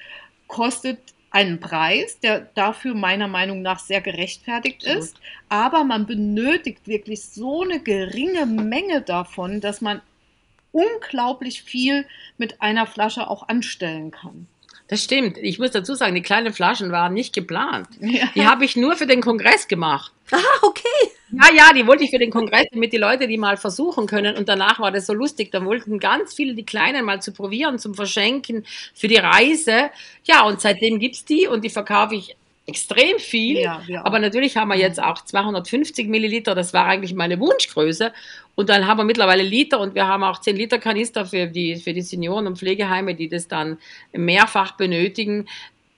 [0.47, 0.99] kostet
[1.33, 5.03] einen Preis, der dafür meiner Meinung nach sehr gerechtfertigt Absolut.
[5.03, 5.17] ist.
[5.49, 10.01] Aber man benötigt wirklich so eine geringe Menge davon, dass man
[10.71, 12.05] unglaublich viel
[12.37, 14.47] mit einer Flasche auch anstellen kann.
[14.93, 15.39] Das stimmt.
[15.39, 17.87] Ich muss dazu sagen, die kleinen Flaschen waren nicht geplant.
[17.99, 18.27] Ja.
[18.35, 20.11] Die habe ich nur für den Kongress gemacht.
[20.29, 20.83] Ah, okay.
[21.31, 24.37] Ja, ja, die wollte ich für den Kongress, damit die Leute die mal versuchen können.
[24.37, 25.51] Und danach war das so lustig.
[25.51, 29.89] Da wollten ganz viele die Kleinen mal zu probieren, zum Verschenken, für die Reise.
[30.25, 33.59] Ja, und seitdem gibt es die und die verkaufe ich extrem viel.
[33.59, 36.55] Ja, aber natürlich haben wir jetzt auch 250 Milliliter.
[36.55, 38.13] Das war eigentlich meine Wunschgröße.
[38.55, 41.75] Und dann haben wir mittlerweile Liter und wir haben auch 10 Liter Kanister für die,
[41.77, 43.77] für die Senioren und Pflegeheime, die das dann
[44.13, 45.47] mehrfach benötigen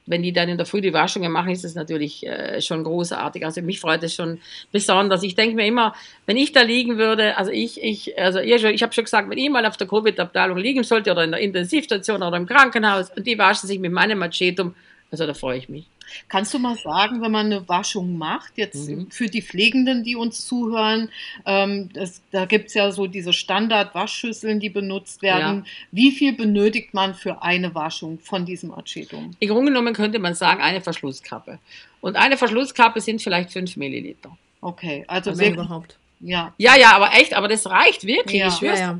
[0.05, 3.43] wenn die dann in der Früh die Waschungen machen, ist das natürlich äh, schon großartig.
[3.43, 4.39] Also mich freut es schon
[4.71, 5.23] besonders.
[5.23, 8.83] Ich denke mir immer, wenn ich da liegen würde, also ich, ich, also ich, ich
[8.83, 12.21] habe schon gesagt, wenn ich mal auf der Covid-Abteilung liegen sollte oder in der Intensivstation
[12.21, 14.75] oder im Krankenhaus und die waschen sich mit meinem Macetum,
[15.11, 15.85] also da freue ich mich.
[16.27, 19.09] Kannst du mal sagen, wenn man eine Waschung macht, jetzt mhm.
[19.11, 21.09] für die Pflegenden, die uns zuhören,
[21.45, 25.63] ähm, das, da gibt es ja so diese Standard-Waschschüsseln, die benutzt werden.
[25.65, 25.71] Ja.
[25.91, 29.31] Wie viel benötigt man für eine Waschung von diesem Acetum?
[29.39, 31.59] Im Grunde genommen könnte man sagen, eine Verschlusskappe.
[32.01, 34.37] Und eine Verschlusskappe sind vielleicht 5 Milliliter.
[34.61, 35.97] Okay, also, also überhaupt.
[36.19, 36.53] Ja.
[36.57, 38.39] Ja, ja, aber echt, aber das reicht wirklich.
[38.39, 38.79] Ja, ich schwör's.
[38.79, 38.99] Ja, ja.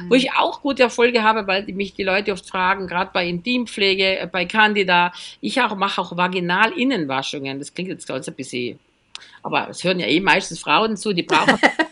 [0.00, 3.26] Und wo ich auch gute Erfolge habe, weil mich die Leute oft fragen, gerade bei
[3.26, 7.58] Intimpflege, äh, bei Candida, ich auch mache auch Vaginal-Innenwaschungen.
[7.58, 8.78] Das klingt jetzt ganz ein bisschen,
[9.42, 11.58] aber es hören ja eh meistens Frauen zu, die brauchen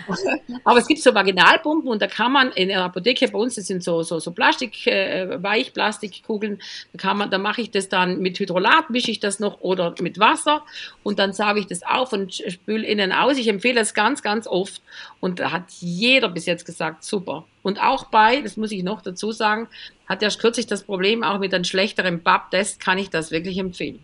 [0.64, 3.66] Aber es gibt so Vaginalpumpen und da kann man in der Apotheke bei uns, das
[3.66, 6.60] sind so, so, so Plastik, äh, Weichplastikkugeln,
[6.92, 9.94] da kann man, da mache ich das dann mit Hydrolat, mische ich das noch oder
[10.00, 10.64] mit Wasser
[11.02, 13.38] und dann sauge ich das auf und spüle innen aus.
[13.38, 14.82] Ich empfehle das ganz, ganz oft
[15.20, 17.46] und da hat jeder bis jetzt gesagt, super.
[17.62, 19.68] Und auch bei, das muss ich noch dazu sagen,
[20.08, 24.00] hat erst kürzlich das Problem, auch mit einem schlechteren BAP-Test kann ich das wirklich empfehlen.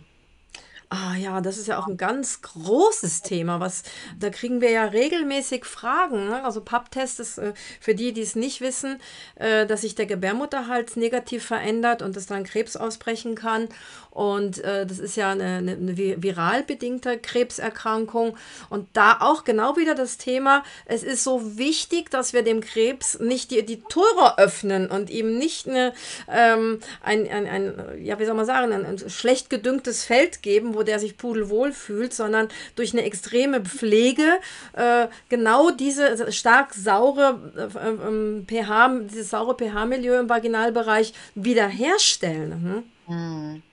[0.91, 3.59] Ah ja, das ist ja auch ein ganz großes Thema.
[3.59, 3.83] Was,
[4.17, 6.29] da kriegen wir ja regelmäßig Fragen.
[6.29, 6.43] Ne?
[6.43, 8.99] Also PAP-Test ist äh, für die, die es nicht wissen,
[9.35, 13.69] äh, dass sich der Gebärmutterhals negativ verändert und es dann Krebs ausbrechen kann.
[14.11, 18.35] Und äh, das ist ja eine, eine, eine viral bedingte Krebserkrankung.
[18.69, 23.19] Und da auch genau wieder das Thema, es ist so wichtig, dass wir dem Krebs
[23.19, 25.93] nicht die, die Tore öffnen und ihm nicht eine,
[26.27, 30.73] ähm, ein, ein, ein, ja, wie soll man sagen, ein, ein schlecht gedüngtes Feld geben,
[30.73, 34.39] wo der sich pudelwohl fühlt, sondern durch eine extreme Pflege
[34.73, 42.51] äh, genau diese stark saure äh, pH, ähm, dieses saure pH-Milieu im Vaginalbereich wiederherstellen.
[42.51, 42.83] Hm?
[43.07, 43.63] Hm.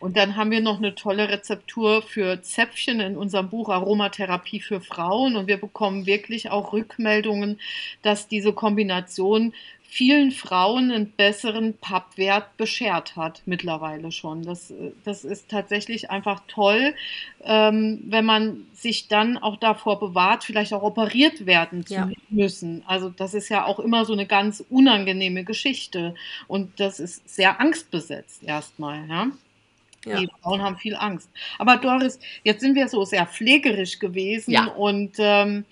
[0.00, 4.80] Und dann haben wir noch eine tolle Rezeptur für Zäpfchen in unserem Buch Aromatherapie für
[4.80, 5.36] Frauen.
[5.36, 7.60] Und wir bekommen wirklich auch Rückmeldungen,
[8.02, 9.52] dass diese Kombination
[9.90, 14.42] vielen Frauen einen besseren Pappwert beschert hat, mittlerweile schon.
[14.42, 14.72] Das,
[15.04, 16.94] das ist tatsächlich einfach toll,
[17.42, 22.10] ähm, wenn man sich dann auch davor bewahrt, vielleicht auch operiert werden zu ja.
[22.28, 22.84] müssen.
[22.86, 26.14] Also das ist ja auch immer so eine ganz unangenehme Geschichte
[26.48, 29.08] und das ist sehr angstbesetzt erstmal.
[29.08, 29.28] Ja?
[30.04, 30.20] Ja.
[30.20, 31.28] Die Frauen haben viel Angst.
[31.58, 34.66] Aber Doris, jetzt sind wir so sehr pflegerisch gewesen ja.
[34.66, 35.64] und ähm,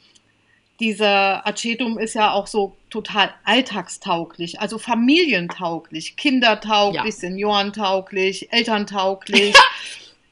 [0.81, 7.11] dieser Acetum ist ja auch so total alltagstauglich, also familientauglich, kindertauglich, ja.
[7.11, 9.55] seniorentauglich, elterntauglich.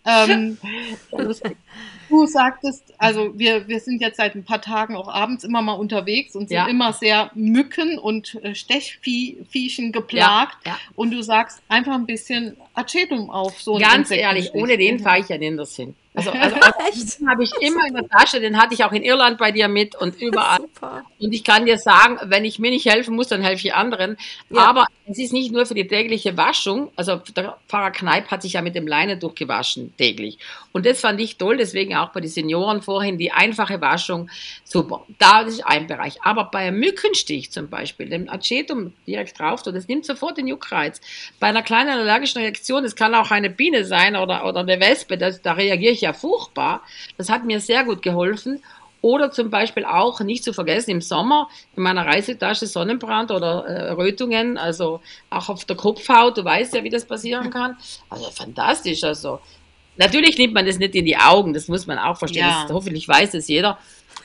[0.05, 0.59] Ähm,
[2.09, 5.73] du sagtest, also wir, wir sind jetzt seit ein paar Tagen auch abends immer mal
[5.75, 6.67] unterwegs und sind ja.
[6.67, 10.59] immer sehr Mücken und äh, Stechviechen geplagt.
[10.65, 10.79] Ja, ja.
[10.95, 15.29] Und du sagst einfach ein bisschen Acetum auf so Ganz ehrlich, ohne den fahre ich
[15.29, 15.95] ja nirgends hin.
[16.15, 19.53] Also, also habe ich immer in der Tasche, den hatte ich auch in Irland bei
[19.53, 20.61] dir mit und überall.
[20.61, 21.03] Super.
[21.19, 24.17] Und ich kann dir sagen, wenn ich mir nicht helfen muss, dann helfe ich anderen.
[24.51, 24.67] Ja.
[24.67, 26.91] Aber es ist nicht nur für die tägliche Waschung.
[26.97, 30.39] Also der Pfarrer Kneip hat sich ja mit dem Leinentuch gewaschen täglich.
[30.73, 34.31] Und das fand ich toll, deswegen auch bei den Senioren vorhin die einfache Waschung.
[34.65, 35.05] Super.
[35.19, 36.23] Da ist ein Bereich.
[36.23, 41.01] Aber bei einem Mückenstich zum Beispiel, dem Acetum direkt drauf, das nimmt sofort den Juckreiz.
[41.39, 45.19] Bei einer kleinen allergischen Reaktion, das kann auch eine Biene sein oder, oder eine Wespe,
[45.19, 46.83] das, da reagiere ich ja furchtbar.
[47.19, 48.63] Das hat mir sehr gut geholfen.
[49.05, 53.91] Oder zum Beispiel auch nicht zu vergessen im Sommer in meiner Reisetasche Sonnenbrand oder äh,
[53.91, 56.39] Rötungen, also auch auf der Kopfhaut.
[56.39, 57.77] Du weißt ja, wie das passieren kann.
[58.09, 59.05] Also fantastisch.
[59.05, 59.41] Also
[59.99, 62.47] natürlich nimmt man das nicht in die Augen, das muss man auch verstehen.
[62.49, 62.63] Ja.
[62.63, 63.77] Das, hoffentlich weiß es jeder.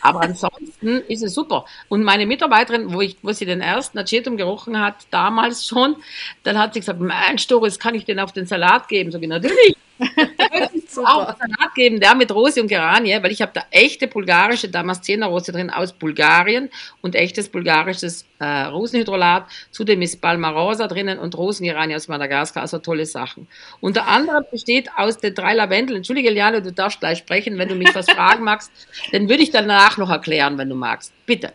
[0.02, 1.66] Aber ansonsten ist es super.
[1.88, 5.96] Und meine Mitarbeiterin, wo, ich, wo sie den ersten Acetum gerochen hat, damals schon,
[6.44, 9.12] dann hat sie gesagt, Mensch, Doris, kann ich den auf den Salat geben?
[9.12, 9.76] So wie natürlich.
[11.06, 15.52] auch Salat geben, der mit Rose und Geranie, weil ich habe da echte bulgarische Damaszener-Rose
[15.52, 16.70] drin aus Bulgarien
[17.02, 19.46] und echtes bulgarisches äh, Rosenhydrolat.
[19.72, 23.48] Zudem ist Palmarosa drinnen und Rosengeranie aus Madagaskar, also tolle Sachen.
[23.82, 27.76] Unter anderem besteht aus den drei Lavendel, entschuldige Liane, du darfst gleich sprechen, wenn du
[27.76, 28.72] mich was fragen magst,
[29.12, 31.14] dann würde ich danach noch erklären, wenn du magst.
[31.26, 31.54] Bitte.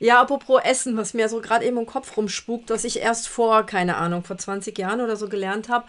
[0.00, 3.64] Ja, apropos Essen, was mir so gerade eben im Kopf rumspukt, was ich erst vor,
[3.64, 5.86] keine Ahnung, vor 20 Jahren oder so gelernt habe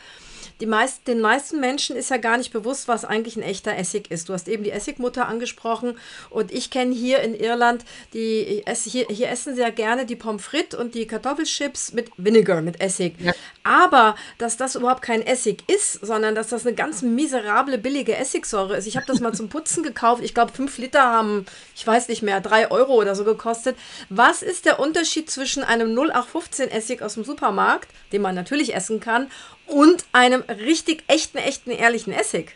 [0.65, 4.29] meist, den meisten Menschen ist ja gar nicht bewusst, was eigentlich ein echter Essig ist.
[4.29, 5.97] Du hast eben die Essigmutter angesprochen
[6.29, 10.77] und ich kenne hier in Irland, die, hier, hier essen sehr gerne die Pommes frites
[10.77, 13.15] und die Kartoffelchips mit Vinegar, mit Essig.
[13.19, 13.33] Ja.
[13.63, 18.77] Aber, dass das überhaupt kein Essig ist, sondern dass das eine ganz miserable, billige Essigsäure
[18.77, 18.87] ist.
[18.87, 20.23] Ich habe das mal zum Putzen gekauft.
[20.23, 23.77] Ich glaube, fünf Liter haben, ich weiß nicht mehr, drei Euro oder so gekostet.
[24.09, 28.99] Was ist der Unterschied zwischen einem 0815 Essig aus dem Supermarkt, den man natürlich essen
[28.99, 29.29] kann,
[29.69, 32.55] und einem richtig echten, echten, ehrlichen Essig.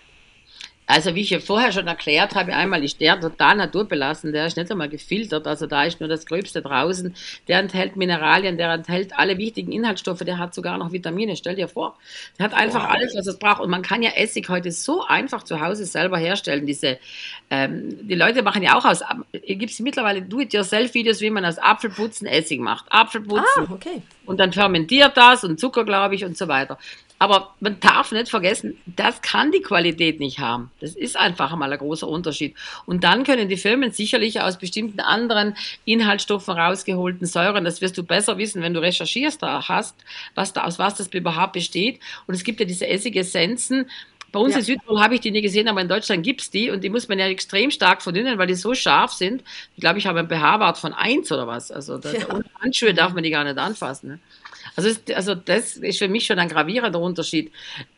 [0.85, 4.57] Also wie ich ja vorher schon erklärt habe, einmal ist der total naturbelassen, der ist
[4.57, 7.15] nicht einmal gefiltert, also da ist nur das Gröbste draußen,
[7.47, 11.69] der enthält Mineralien, der enthält alle wichtigen Inhaltsstoffe, der hat sogar noch Vitamine, stell dir
[11.69, 11.97] vor.
[12.37, 12.95] Der hat einfach wow.
[12.95, 16.17] alles, was es braucht und man kann ja Essig heute so einfach zu Hause selber
[16.17, 16.99] herstellen, diese,
[17.49, 22.27] ähm, die Leute machen ja auch aus, gibt es mittlerweile Do-it-yourself-Videos, wie man aus Apfelputzen
[22.27, 24.01] Essig macht, Apfelputzen ah, okay.
[24.25, 26.77] und dann fermentiert das und Zucker, glaube ich, und so weiter.
[27.19, 30.71] Aber man darf nicht vergessen, das kann die Qualität nicht haben.
[30.81, 32.55] Das ist einfach mal ein großer Unterschied.
[32.85, 38.03] Und dann können die Firmen sicherlich aus bestimmten anderen Inhaltsstoffen rausgeholten Säuren, das wirst du
[38.03, 39.95] besser wissen, wenn du recherchierst da hast,
[40.35, 41.99] was da, aus was das überhaupt besteht.
[42.27, 43.85] Und es gibt ja diese Essigessenzen,
[44.33, 44.59] bei uns ja.
[44.59, 46.89] in Südtirol habe ich die nie gesehen, aber in Deutschland gibt es die und die
[46.89, 49.43] muss man ja extrem stark verdünnen, weil die so scharf sind.
[49.75, 51.71] Ich glaube, ich habe einen pH-Wert von 1 oder was.
[51.71, 52.33] Also das, ja.
[52.33, 54.09] ohne Handschuhe darf man die gar nicht anfassen.
[54.09, 54.19] Ne?
[54.75, 57.51] Also, also das ist für mich schon ein gravierender Unterschied.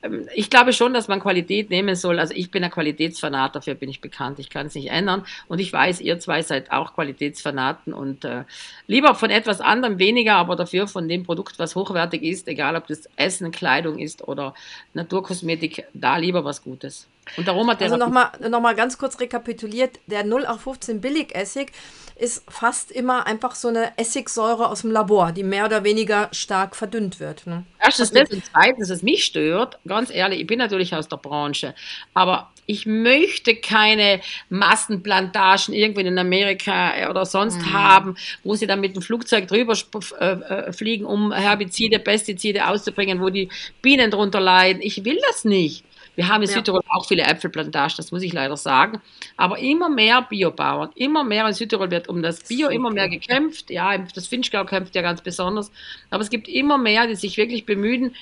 [0.04, 2.20] Ähm, ich glaube schon, dass man Qualität nehmen soll.
[2.20, 4.40] Also ich bin ein Qualitätsfanat, dafür bin ich bekannt.
[4.40, 5.26] Ich kann es nicht ändern.
[5.48, 8.44] Und ich weiß, ihr zwei seid auch Qualitätsfanaten und äh,
[8.88, 12.88] lieber von etwas anderem weniger, aber dafür von dem Produkt, was hochwertig ist, egal ob
[12.88, 14.54] das Essen, Kleidung ist oder
[14.94, 17.08] Naturkosmetik, da lieber was Gutes.
[17.38, 21.72] Und darum hat der also nochmal noch mal ganz kurz rekapituliert, der 0815 Billigessig
[22.18, 26.76] ist fast immer einfach so eine Essigsäure aus dem Labor, die mehr oder weniger stark
[26.76, 27.46] verdünnt wird.
[27.46, 27.66] Ne?
[27.80, 31.76] Erstens das und zweitens, es mich stört, ganz ehrlich, ich bin natürlich aus der Branche,
[32.14, 37.74] aber ich möchte keine Massenplantagen irgendwo in Amerika oder sonst mhm.
[37.74, 39.78] haben, wo sie dann mit dem Flugzeug drüber
[40.20, 43.50] äh, äh, fliegen, um Herbizide, Pestizide auszubringen, wo die
[43.82, 44.82] Bienen drunter leiden.
[44.82, 45.85] Ich will das nicht.
[46.16, 46.56] Wir haben in ja.
[46.56, 49.02] Südtirol auch viele Äpfelplantagen, das muss ich leider sagen.
[49.38, 53.70] Aber immer mehr Biobauern, immer mehr in Südtirol wird um das Bio immer mehr gekämpft.
[53.70, 55.72] Ja, das Finchgau kämpft ja ganz besonders.
[56.10, 58.16] Aber es gibt immer mehr, die sich wirklich bemühen,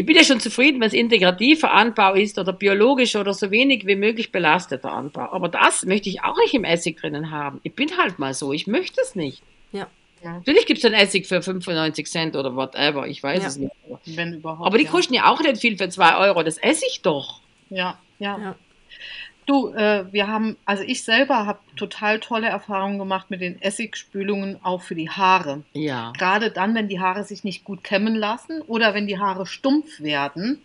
[0.00, 3.86] Ich bin ja schon zufrieden, wenn es integrativer Anbau ist oder biologisch oder so wenig
[3.86, 5.30] wie möglich belasteter Anbau.
[5.30, 7.60] Aber das möchte ich auch nicht im Essig drinnen haben.
[7.64, 9.42] Ich bin halt mal so, ich möchte es nicht.
[9.72, 9.88] Ja.
[10.22, 10.34] Ja.
[10.34, 13.48] Natürlich gibt es einen Essig für 95 Cent oder whatever, ich weiß Ja.
[13.48, 13.72] es nicht.
[14.04, 14.66] Wenn überhaupt.
[14.66, 14.90] Aber die ja.
[14.90, 17.40] kosten ja auch nicht viel für 2 Euro, das esse ich doch.
[17.70, 18.38] Ja, ja.
[18.38, 18.54] Ja.
[19.46, 24.58] Du, äh, wir haben, also ich selber habe total tolle Erfahrungen gemacht mit den Essigspülungen
[24.62, 25.64] auch für die Haare.
[25.72, 26.12] Ja.
[26.16, 30.00] Gerade dann, wenn die Haare sich nicht gut kämmen lassen oder wenn die Haare stumpf
[30.00, 30.60] werden.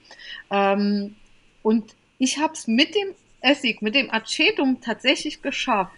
[0.52, 1.16] Ähm,
[1.64, 5.94] und ich habe es mit dem Essig, mit dem Acetum tatsächlich geschafft.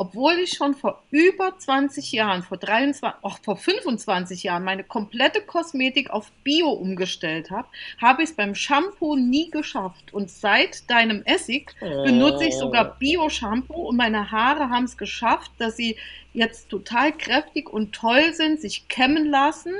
[0.00, 5.40] Obwohl ich schon vor über 20 Jahren, vor 23, auch vor 25 Jahren meine komplette
[5.40, 7.66] Kosmetik auf Bio umgestellt habe,
[8.00, 10.14] habe ich es beim Shampoo nie geschafft.
[10.14, 15.76] Und seit deinem Essig benutze ich sogar Bio-Shampoo und meine Haare haben es geschafft, dass
[15.76, 15.96] sie
[16.38, 19.72] jetzt total kräftig und toll sind, sich kämmen lassen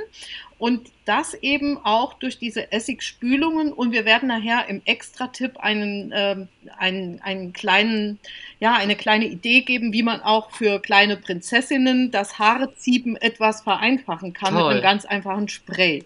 [0.59, 6.47] und das eben auch durch diese Essigspülungen und wir werden nachher im Extra-Tipp einen, ähm,
[6.77, 8.19] einen, einen kleinen,
[8.59, 14.33] ja, eine kleine Idee geben, wie man auch für kleine Prinzessinnen das Haareziehen etwas vereinfachen
[14.33, 14.73] kann mit Toll.
[14.73, 16.03] einem ganz einfachen Spray.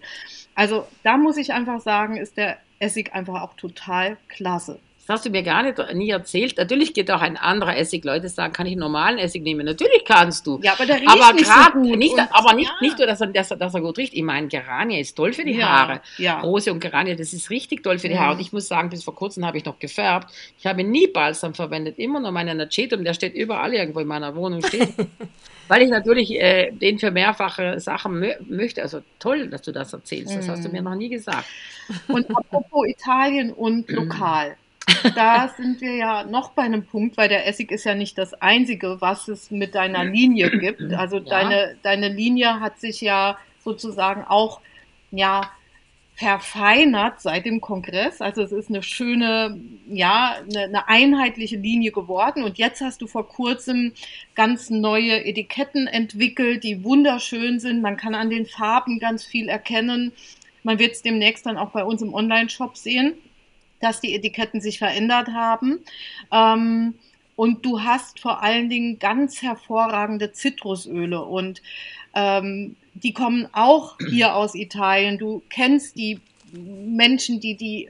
[0.54, 4.78] Also da muss ich einfach sagen, ist der Essig einfach auch total klasse.
[5.06, 6.56] Das hast du mir gar nicht nie erzählt.
[6.56, 8.04] Natürlich geht auch ein anderer Essig.
[8.04, 9.66] Leute sagen, kann ich einen normalen Essig nehmen?
[9.66, 10.58] Natürlich kannst du.
[10.62, 11.98] Ja, aber der riecht aber nicht grad so gut.
[11.98, 12.74] nicht, und- aber nicht, ja.
[12.80, 14.14] nicht nur, dass er, dass, er, dass er gut riecht.
[14.14, 16.00] Ich meine, Geranie ist toll für die Ja, Haare.
[16.16, 16.40] ja.
[16.40, 18.18] Rose und Geranie, das ist richtig toll für die.
[18.18, 18.32] Haare.
[18.34, 20.32] Und ich muss sagen, bis vor kurzem habe ich noch gefärbt.
[20.58, 23.04] Ich habe nie Balsam verwendet, immer nur meinen Acetum.
[23.04, 24.88] Der steht überall irgendwo in meiner Wohnung stehen.
[25.68, 28.82] Weil ich natürlich äh, den für mehrfache Sachen mö möchte.
[28.82, 30.34] Also toll, dass du das erzählst.
[30.36, 30.74] Das hast du Mhm.
[30.74, 31.46] mir noch nie gesagt.
[32.08, 34.56] Und apropos Italien und lokal.
[35.14, 38.34] Da sind wir ja noch bei einem Punkt, weil der Essig ist ja nicht das
[38.34, 40.92] Einzige, was es mit deiner Linie gibt.
[40.94, 41.22] Also Ja.
[41.24, 44.60] deine, deine Linie hat sich ja sozusagen auch
[45.10, 45.50] ja,
[46.16, 48.20] verfeinert seit dem Kongress.
[48.20, 52.44] Also es ist eine schöne, ja, eine, eine einheitliche Linie geworden.
[52.44, 53.92] Und jetzt hast du vor kurzem
[54.34, 57.82] ganz neue Etiketten entwickelt, die wunderschön sind.
[57.82, 60.12] Man kann an den Farben ganz viel erkennen.
[60.62, 63.14] Man wird es demnächst dann auch bei uns im Online-Shop sehen,
[63.84, 65.80] dass die Etiketten sich verändert haben.
[66.32, 66.94] Ähm,
[67.36, 71.62] und du hast vor allen Dingen ganz hervorragende Zitrusöle und
[72.14, 75.18] ähm, die kommen auch hier aus Italien.
[75.18, 76.20] Du kennst die
[76.52, 77.88] Menschen, die die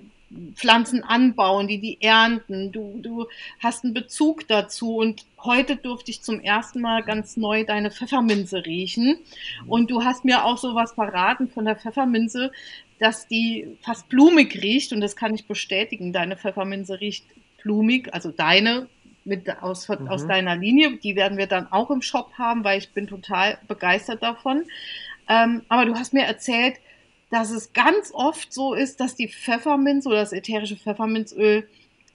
[0.54, 2.72] Pflanzen anbauen, die die ernten.
[2.72, 3.26] Du, du
[3.60, 8.64] hast einen Bezug dazu und heute durfte ich zum ersten Mal ganz neu deine Pfefferminze
[8.64, 9.18] riechen
[9.66, 12.52] und du hast mir auch sowas verraten von der Pfefferminze,
[12.98, 16.12] dass die fast blumig riecht und das kann ich bestätigen.
[16.12, 17.24] Deine Pfefferminze riecht
[17.62, 18.88] blumig, also deine
[19.24, 20.08] mit, aus, Mhm.
[20.08, 20.98] aus deiner Linie.
[20.98, 24.64] Die werden wir dann auch im Shop haben, weil ich bin total begeistert davon.
[25.28, 26.76] Ähm, aber du hast mir erzählt,
[27.34, 31.68] dass es ganz oft so ist, dass die Pfefferminz oder das ätherische Pfefferminzöl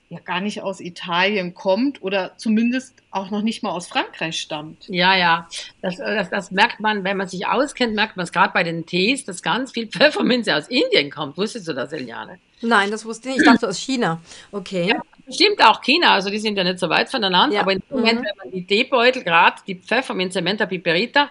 [0.08, 4.88] ja gar nicht aus Italien kommt oder zumindest auch noch nicht mal aus Frankreich stammt.
[4.88, 5.46] Ja, ja.
[5.82, 8.86] Das, das, das merkt man, wenn man sich auskennt, merkt man es gerade bei den
[8.86, 11.36] Tees, dass ganz viel Pfefferminze aus Indien kommt.
[11.36, 12.38] Wusstest du das, Eliane?
[12.62, 13.44] Nein, das wusste ich nicht.
[13.44, 14.22] Ich dachte aus China.
[14.52, 14.94] Okay.
[15.32, 17.62] Stimmt auch China, also die sind ja nicht so weit voneinander, Ja.
[17.62, 18.24] aber im Moment, Mhm.
[18.24, 21.30] wenn man die Teebeutel, gerade die Pfefferminze, Menta piperita,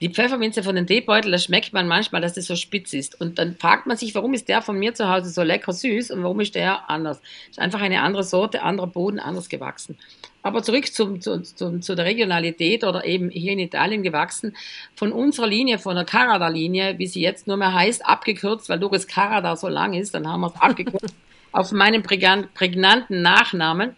[0.00, 3.20] die Pfefferminze von den Teebeuteln, da schmeckt man manchmal, dass das so spitz ist.
[3.20, 6.10] Und dann fragt man sich, warum ist der von mir zu Hause so lecker süß
[6.10, 7.20] und warum ist der anders?
[7.50, 9.96] Ist einfach eine andere Sorte, anderer Boden, anders gewachsen.
[10.42, 14.56] Aber zurück zum, zu, zum, zu der Regionalität oder eben hier in Italien gewachsen,
[14.94, 19.08] von unserer Linie, von der Carada-Linie, wie sie jetzt nur mehr heißt, abgekürzt, weil Doris
[19.08, 21.14] Carada so lang ist, dann haben wir es abgekürzt
[21.56, 23.96] auf meinen prägnan- prägnanten Nachnamen,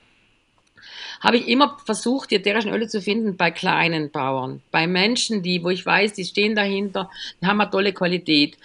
[1.20, 5.64] habe ich immer versucht, die ätherischen Öle zu finden bei kleinen Bauern, bei Menschen, die,
[5.64, 8.56] wo ich weiß, die stehen dahinter, die haben eine tolle Qualität.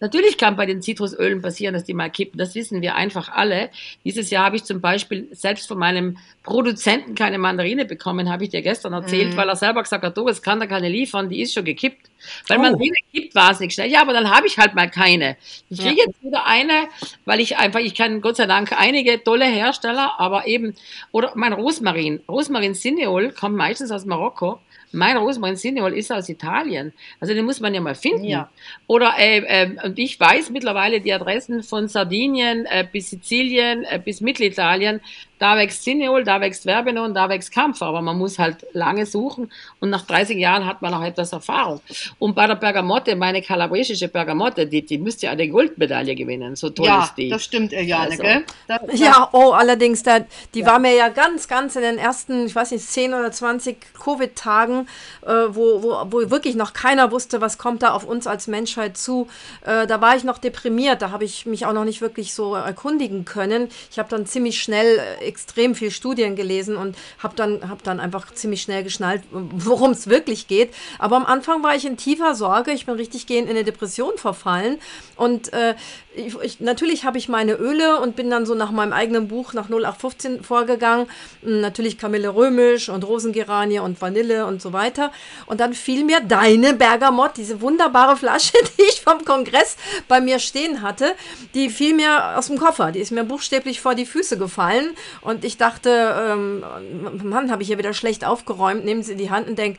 [0.00, 2.38] Natürlich kann bei den Zitrusölen passieren, dass die mal kippen.
[2.38, 3.68] Das wissen wir einfach alle.
[4.04, 8.50] Dieses Jahr habe ich zum Beispiel selbst von meinem Produzenten keine Mandarine bekommen, habe ich
[8.50, 9.36] dir gestern erzählt, Mhm.
[9.36, 12.08] weil er selber gesagt hat, du, es kann da keine liefern, die ist schon gekippt.
[12.48, 12.62] Weil Oh.
[12.62, 13.90] Mandarine kippt, war es nicht schnell.
[13.90, 15.36] Ja, aber dann habe ich halt mal keine.
[15.68, 16.04] Ich kriege Ja.
[16.06, 16.88] jetzt wieder eine,
[17.26, 20.74] weil ich einfach, ich kann Gott sei Dank einige tolle Hersteller, aber eben,
[21.12, 22.20] oder mein Rosmarin.
[22.28, 24.60] Rosmarin Cineol kommt meistens aus Marokko.
[24.92, 26.92] Mein Rosmarin Cineol ist aus Italien.
[27.20, 28.24] Also den muss man ja mal finden.
[28.24, 28.50] Ja.
[28.86, 34.00] Oder, äh, äh, und ich weiß mittlerweile die Adressen von Sardinien äh, bis Sizilien äh,
[34.04, 35.00] bis Mittelitalien.
[35.40, 39.50] Da wächst Cineol, da wächst Verbenon, da wächst Kampfer, aber man muss halt lange suchen
[39.80, 41.80] und nach 30 Jahren hat man auch etwas Erfahrung.
[42.18, 46.68] Und bei der Bergamotte, meine kalabrische Bergamotte, die, die müsste ja eine Goldmedaille gewinnen, so
[46.68, 47.30] toll ja, ist die.
[47.30, 48.22] das stimmt, Eliane, also.
[48.22, 48.44] gell?
[48.68, 50.20] Da, ja, oh, allerdings, da,
[50.54, 50.66] die ja.
[50.66, 54.88] war mir ja ganz, ganz in den ersten, ich weiß nicht, 10 oder 20 Covid-Tagen,
[55.22, 58.98] äh, wo, wo, wo wirklich noch keiner wusste, was kommt da auf uns als Menschheit
[58.98, 59.26] zu.
[59.64, 62.54] Äh, da war ich noch deprimiert, da habe ich mich auch noch nicht wirklich so
[62.54, 63.70] erkundigen können.
[63.90, 68.00] Ich habe dann ziemlich schnell äh, extrem viel Studien gelesen und habe dann, hab dann
[68.00, 70.74] einfach ziemlich schnell geschnallt, worum es wirklich geht.
[70.98, 72.72] Aber am Anfang war ich in tiefer Sorge.
[72.72, 74.78] Ich bin richtig gehend in eine Depression verfallen.
[75.16, 75.74] Und äh,
[76.14, 79.52] ich, ich, natürlich habe ich meine Öle und bin dann so nach meinem eigenen Buch
[79.52, 81.06] nach 0815 vorgegangen.
[81.42, 85.12] Hm, natürlich Kamille Römisch und Rosengeranie und Vanille und so weiter.
[85.46, 89.76] Und dann fiel mir deine Bergamott, diese wunderbare Flasche, die ich vom Kongress
[90.08, 91.14] bei mir stehen hatte,
[91.54, 92.92] die fiel mir aus dem Koffer.
[92.92, 94.96] Die ist mir buchstäblich vor die Füße gefallen.
[95.22, 96.64] Und ich dachte, ähm,
[97.22, 99.78] Mann, habe ich hier wieder schlecht aufgeräumt, nehme sie in die Hand und denke,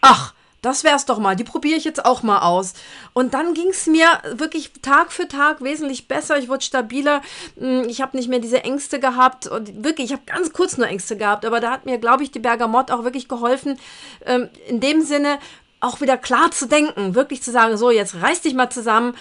[0.00, 0.32] ach,
[0.62, 1.36] das wär's doch mal.
[1.36, 2.74] Die probiere ich jetzt auch mal aus.
[3.12, 6.38] Und dann ging es mir wirklich Tag für Tag wesentlich besser.
[6.38, 7.22] Ich wurde stabiler.
[7.58, 9.46] Hm, ich habe nicht mehr diese Ängste gehabt.
[9.46, 11.44] Und wirklich, ich habe ganz kurz nur Ängste gehabt.
[11.44, 13.78] Aber da hat mir, glaube ich, die Bergamott auch wirklich geholfen.
[14.24, 15.38] Ähm, in dem Sinne,
[15.78, 19.14] auch wieder klar zu denken, wirklich zu sagen, so, jetzt reiß dich mal zusammen,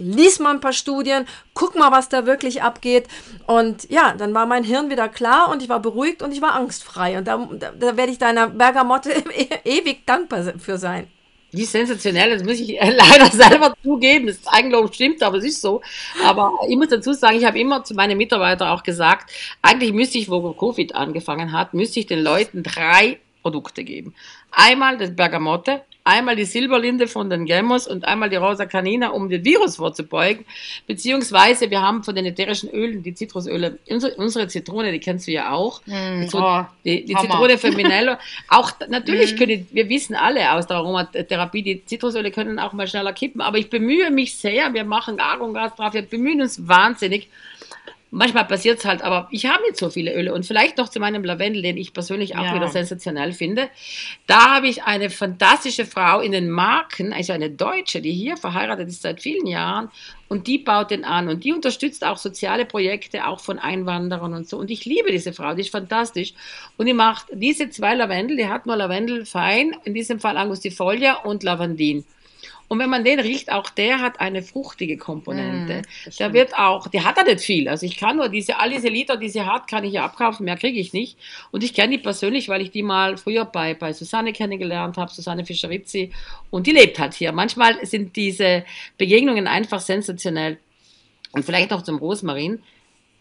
[0.00, 3.08] lies mal ein paar Studien, guck mal, was da wirklich abgeht.
[3.46, 6.52] Und ja, dann war mein Hirn wieder klar und ich war beruhigt und ich war
[6.52, 7.18] angstfrei.
[7.18, 9.10] Und da, da, da werde ich deiner Bergamotte
[9.64, 11.08] ewig dankbar für sein.
[11.52, 14.26] Die ist sensationell, das muss ich leider selber zugeben.
[14.26, 15.80] Das Eigenlob stimmt, aber es ist so.
[16.24, 19.30] Aber ich muss dazu sagen, ich habe immer zu meinen Mitarbeitern auch gesagt,
[19.62, 23.18] eigentlich müsste ich, wo Covid angefangen hat, müsste ich den Leuten drei
[23.48, 24.14] Produkte geben.
[24.50, 29.30] Einmal das Bergamotte, einmal die Silberlinde von den Gemmos und einmal die Rosa Canina, um
[29.30, 30.44] den Virus vorzubeugen.
[30.86, 35.32] Beziehungsweise wir haben von den ätherischen Ölen, die Zitrusöle, unsere, unsere Zitrone, die kennst du
[35.32, 35.80] ja auch.
[35.86, 38.16] Mm, so, oh, die, die Zitrone für Minello.
[38.48, 39.38] auch natürlich mm.
[39.38, 43.56] können, wir wissen alle aus der Aromatherapie, die Zitrusöle können auch mal schneller kippen, aber
[43.56, 47.28] ich bemühe mich sehr, wir machen Argongas drauf, wir bemühen uns wahnsinnig,
[48.10, 50.32] Manchmal passiert es halt, aber ich habe nicht so viele Öle.
[50.32, 52.54] Und vielleicht noch zu meinem Lavendel, den ich persönlich auch ja.
[52.54, 53.68] wieder sensationell finde.
[54.26, 58.88] Da habe ich eine fantastische Frau in den Marken, also eine Deutsche, die hier verheiratet
[58.88, 59.90] ist seit vielen Jahren
[60.28, 64.48] und die baut den an und die unterstützt auch soziale Projekte, auch von Einwanderern und
[64.48, 64.58] so.
[64.58, 66.34] Und ich liebe diese Frau, die ist fantastisch.
[66.76, 71.22] Und die macht diese zwei Lavendel, die hat nur Lavendel fein, in diesem Fall Angustifolia
[71.24, 72.04] und Lavandin.
[72.68, 75.82] Und wenn man den riecht, auch der hat eine fruchtige Komponente.
[75.82, 77.66] Mm, der wird auch, der hat da nicht viel.
[77.66, 80.44] Also ich kann nur diese, all diese Liter, die sie hat, kann ich ja abkaufen,
[80.44, 81.16] mehr kriege ich nicht.
[81.50, 85.10] Und ich kenne die persönlich, weil ich die mal früher bei, bei Susanne kennengelernt habe,
[85.10, 86.12] Susanne Fischerizzi.
[86.50, 87.32] Und die lebt halt hier.
[87.32, 88.64] Manchmal sind diese
[88.98, 90.58] Begegnungen einfach sensationell.
[91.32, 92.62] Und vielleicht noch zum Rosmarin.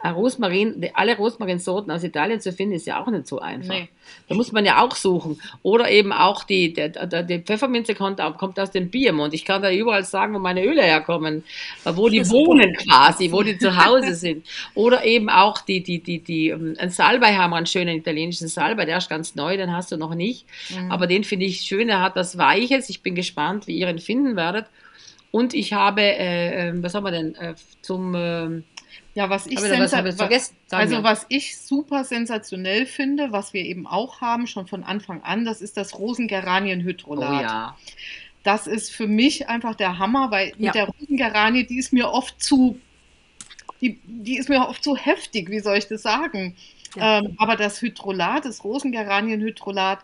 [0.05, 3.73] Rosmarin, alle Rosmarinsorten aus Italien zu finden, ist ja auch nicht so einfach.
[3.73, 3.89] Nee.
[4.29, 5.41] Da muss man ja auch suchen.
[5.63, 6.91] Oder eben auch die, die,
[7.27, 9.33] die Pfefferminze kommt, kommt aus dem Piemont.
[9.33, 11.43] Ich kann da überall sagen, wo meine Öle herkommen,
[11.83, 14.45] wo die wohnen quasi, wo die zu Hause sind.
[14.75, 18.47] Oder eben auch die, die, die, die, ähm, ein Salbei haben wir, einen schönen italienischen
[18.47, 20.45] Salbei, der ist ganz neu, den hast du noch nicht.
[20.69, 20.91] Mhm.
[20.91, 22.89] Aber den finde ich schön, er hat was Weiches.
[22.89, 24.67] Ich bin gespannt, wie ihr ihn finden werdet.
[25.31, 28.61] Und ich habe, äh, ähm, was haben wir denn, äh, zum, äh,
[29.17, 29.71] ja, was ich, was
[30.69, 35.43] also was ich super sensationell finde, was wir eben auch haben, schon von Anfang an,
[35.43, 37.39] das ist das Rosengeranienhydrolat.
[37.39, 37.77] Oh ja.
[38.43, 40.55] Das ist für mich einfach der Hammer, weil ja.
[40.59, 42.79] mit der Rosengeranie, die ist mir oft zu,
[43.81, 46.55] die, die ist mir oft zu heftig, wie soll ich das sagen?
[46.95, 47.17] Ja.
[47.17, 49.97] Ähm, aber das Hydrolat, das Rosengeranienhydrolat,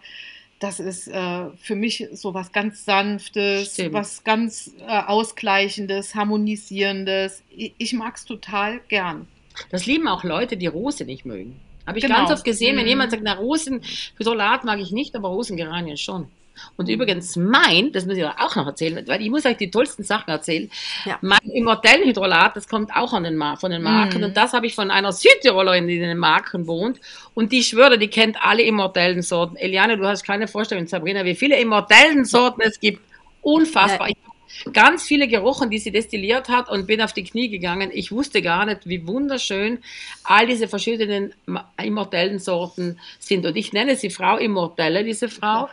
[0.63, 3.93] das ist äh, für mich so was ganz Sanftes, Stimmt.
[3.93, 7.43] was ganz äh, Ausgleichendes, Harmonisierendes.
[7.49, 9.27] Ich, ich mag es total gern.
[9.69, 11.59] Das lieben auch Leute, die Rose nicht mögen.
[11.85, 12.19] Habe ich genau.
[12.19, 12.89] ganz oft gesehen, wenn mhm.
[12.89, 13.81] jemand sagt, na Rosen,
[14.17, 16.29] Hydrolat mag ich nicht, aber Rosengeranien schon.
[16.77, 20.03] Und übrigens mein, das muss ich auch noch erzählen, weil ich muss euch die tollsten
[20.03, 20.69] Sachen erzählen.
[21.05, 21.17] Ja.
[21.21, 24.21] Mein Immortell-Hydrolat, das kommt auch an den von den Marken.
[24.21, 24.25] Mm.
[24.25, 26.99] Und das habe ich von einer Südtirolerin, die in den Marken wohnt.
[27.33, 29.55] Und die schwöre, die kennt alle immortellen Sorten.
[29.55, 33.01] Eliane, du hast keine Vorstellung, Sabrina, wie viele immortellen Sorten es gibt.
[33.41, 34.09] Unfassbar.
[34.09, 34.22] Ja
[34.71, 37.91] ganz viele gerochen, die sie destilliert hat und bin auf die Knie gegangen.
[37.93, 39.79] Ich wusste gar nicht, wie wunderschön
[40.23, 41.33] all diese verschiedenen
[41.81, 43.45] immortellen Sorten sind.
[43.45, 45.69] Und ich nenne sie Frau Immortelle, diese Frau.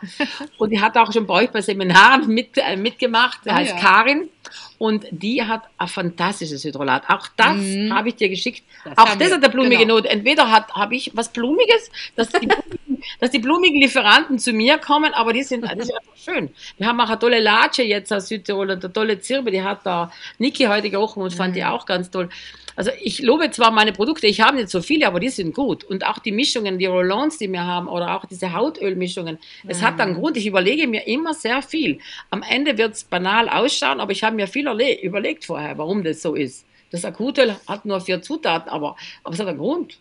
[0.57, 3.39] Und die hat auch schon bei euch bei Seminaren mit, äh, mitgemacht.
[3.45, 3.79] Die ah, heißt ja.
[3.79, 4.29] Karin.
[4.77, 7.03] Und die hat ein fantastisches Hydrolat.
[7.07, 7.93] Auch das mhm.
[7.93, 8.63] habe ich dir geschickt.
[8.83, 9.95] Das auch das hat eine blumige genau.
[9.95, 10.09] Note.
[10.09, 12.47] Entweder habe ich was Blumiges, das die
[13.19, 16.49] dass die blumigen Lieferanten zu mir kommen, aber die sind, das ist einfach schön.
[16.77, 19.85] Wir haben auch eine tolle Latsche jetzt aus Südtirol und eine tolle Zirbe, die hat
[19.85, 21.67] da Niki heute gerochen und fand die mhm.
[21.67, 22.29] auch ganz toll.
[22.75, 25.83] Also ich lobe zwar meine Produkte, ich habe nicht so viele, aber die sind gut.
[25.83, 29.37] Und auch die Mischungen, die Rollons, die wir haben, oder auch diese Hautölmischungen.
[29.67, 29.85] Es mhm.
[29.85, 30.37] hat einen Grund.
[30.37, 31.99] Ich überlege mir immer sehr viel.
[32.29, 34.67] Am Ende wird es banal ausschauen, aber ich habe mir viel
[35.03, 36.65] überlegt vorher, warum das so ist.
[36.91, 39.97] Das Akutöl hat nur vier Zutaten, aber, aber es hat einen Grund.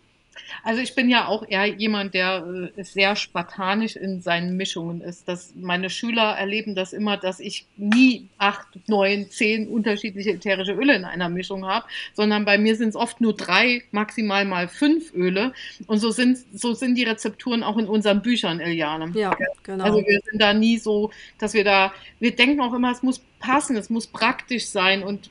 [0.63, 5.29] Also ich bin ja auch eher jemand, der äh, sehr spartanisch in seinen Mischungen ist.
[5.29, 10.95] Dass meine Schüler erleben das immer, dass ich nie acht, neun, zehn unterschiedliche ätherische Öle
[10.95, 15.13] in einer Mischung habe, sondern bei mir sind es oft nur drei, maximal mal fünf
[15.15, 15.53] Öle.
[15.87, 19.13] Und so sind, so sind die Rezepturen auch in unseren Büchern, Eliane.
[19.15, 19.85] Ja, genau.
[19.85, 23.21] Also wir sind da nie so, dass wir da, wir denken auch immer, es muss
[23.41, 25.31] passen, es muss praktisch sein und,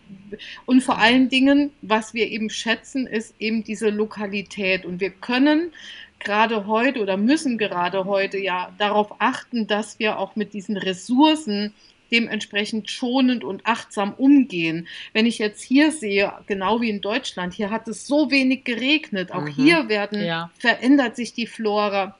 [0.65, 5.71] und vor allen Dingen, was wir eben schätzen, ist eben diese Lokalität und wir können
[6.19, 11.73] gerade heute oder müssen gerade heute ja darauf achten, dass wir auch mit diesen Ressourcen
[12.11, 14.87] dementsprechend schonend und achtsam umgehen.
[15.13, 19.31] Wenn ich jetzt hier sehe, genau wie in Deutschland, hier hat es so wenig geregnet.
[19.31, 19.47] Auch mhm.
[19.53, 20.49] hier werden, ja.
[20.57, 22.17] verändert sich die Flora.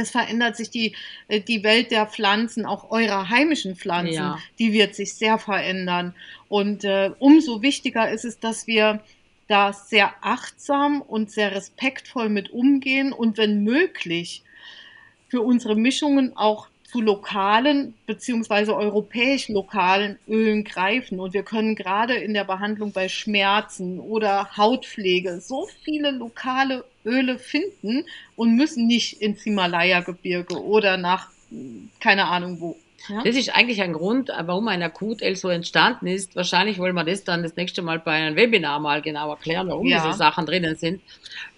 [0.00, 0.94] Es verändert sich die,
[1.28, 4.38] äh, die Welt der Pflanzen, auch eurer heimischen Pflanzen, ja.
[4.58, 6.14] die wird sich sehr verändern.
[6.48, 9.00] Und äh, umso wichtiger ist es, dass wir
[9.46, 14.42] da sehr achtsam und sehr respektvoll mit umgehen und wenn möglich
[15.28, 21.20] für unsere Mischungen auch zu lokalen beziehungsweise europäisch lokalen Ölen greifen.
[21.20, 27.38] Und wir können gerade in der Behandlung bei Schmerzen oder Hautpflege so viele lokale Öle
[27.38, 28.04] finden
[28.36, 31.28] und müssen nicht ins Himalaya-Gebirge oder nach
[32.00, 32.76] keine Ahnung wo.
[33.08, 33.22] Ja?
[33.24, 36.36] Das ist eigentlich ein Grund, warum ein Akutel so entstanden ist.
[36.36, 39.86] Wahrscheinlich wollen wir das dann das nächste Mal bei einem Webinar mal genau erklären, warum
[39.86, 40.04] ja.
[40.04, 41.00] diese Sachen drinnen sind.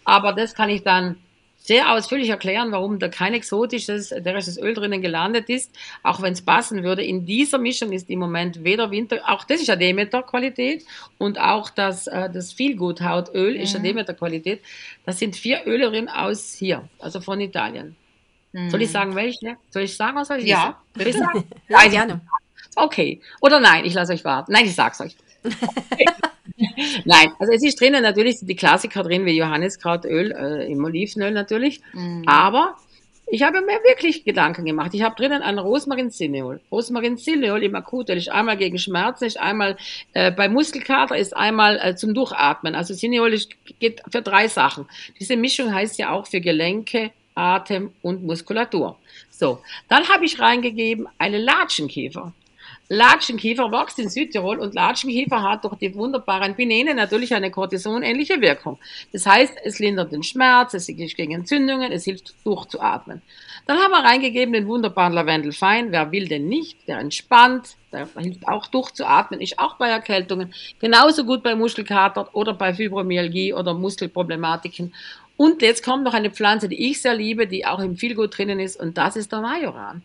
[0.05, 1.17] Aber das kann ich dann
[1.65, 5.71] sehr ausführlich erklären, warum da kein exotisches ätherisches Öl drinnen gelandet ist,
[6.03, 7.05] auch wenn es passen würde.
[7.05, 10.85] In dieser Mischung ist im Moment weder Winter, auch das ist ja Demeter-Qualität
[11.19, 13.61] und auch das, äh, das Feelgood-Hautöl mhm.
[13.61, 14.61] ist ja Demeter-Qualität.
[15.07, 17.95] Das sind vier Öle drin aus hier, also von Italien.
[18.53, 18.71] Mhm.
[18.71, 19.57] Soll ich sagen, welche?
[19.71, 21.13] Soll ich sagen, was soll ich Ja, bitte.
[21.13, 21.45] Sagen?
[21.69, 22.21] ja, gerne.
[22.75, 23.21] Okay.
[23.41, 24.53] Oder nein, ich lasse euch warten.
[24.53, 25.17] Nein, ich sag's euch.
[27.05, 31.81] Nein, also es ist drinnen natürlich die Klassiker drin, wie Johanniskrautöl, äh, im Olivenöl natürlich.
[31.93, 32.25] Mhm.
[32.27, 32.77] Aber
[33.27, 34.91] ich habe mir wirklich Gedanken gemacht.
[34.93, 36.61] Ich habe drinnen ein Rosmarin-Cineol.
[36.71, 39.79] Rosmarin-Cineol im Akutöl ist einmal gegen Schmerzen, ist einmal
[40.13, 42.75] äh, bei Muskelkater, ist einmal äh, zum Durchatmen.
[42.75, 44.87] Also Cineol ist, geht für drei Sachen.
[45.19, 48.99] Diese Mischung heißt ja auch für Gelenke, Atem und Muskulatur.
[49.31, 52.33] So, dann habe ich reingegeben eine Latschenkäfer.
[52.93, 58.79] Latschenkiefer wächst in Südtirol und Latschenkiefer hat durch die wunderbaren Pinene natürlich eine kortisonähnliche Wirkung.
[59.15, 63.23] Das heißt, es lindert den Schmerz, es hilft gegen Entzündungen, es hilft durchzuatmen.
[63.67, 65.91] Dann haben wir reingegeben den wunderbaren Lavendelfein.
[65.91, 66.87] Wer will denn nicht?
[66.87, 72.53] Der entspannt, der hilft auch durchzuatmen, ist auch bei Erkältungen, genauso gut bei Muskelkater oder
[72.53, 74.93] bei Fibromyalgie oder Muskelproblematiken.
[75.39, 78.61] Und jetzt kommt noch eine Pflanze, die ich sehr liebe, die auch im Vielgut drinnen
[78.61, 80.03] ist, und das ist der Majoran.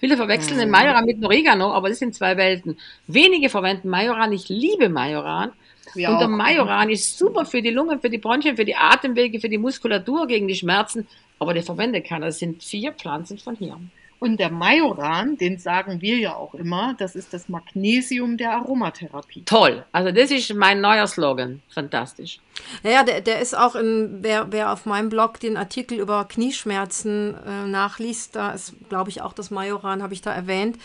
[0.00, 0.60] Viele verwechseln mhm.
[0.60, 2.78] den Majoran mit Oregano, aber das sind zwei Welten.
[3.06, 4.32] Wenige verwenden Majoran.
[4.32, 5.52] Ich liebe Majoran.
[5.94, 9.40] Wir und der Majoran ist super für die Lungen, für die Bronchien, für die Atemwege,
[9.40, 11.06] für die Muskulatur, gegen die Schmerzen.
[11.38, 12.26] Aber der verwendet keiner.
[12.26, 13.76] Das sind vier Pflanzen von hier.
[14.20, 19.42] Und der Majoran, den sagen wir ja auch immer, das ist das Magnesium der Aromatherapie.
[19.46, 19.84] Toll.
[19.92, 21.62] Also das ist mein neuer Slogan.
[21.68, 22.38] Fantastisch.
[22.82, 27.36] Naja, der, der ist auch in, wer, wer auf meinem Blog den Artikel über Knieschmerzen
[27.46, 30.76] äh, nachliest, da ist, glaube ich, auch das Majoran, habe ich da erwähnt.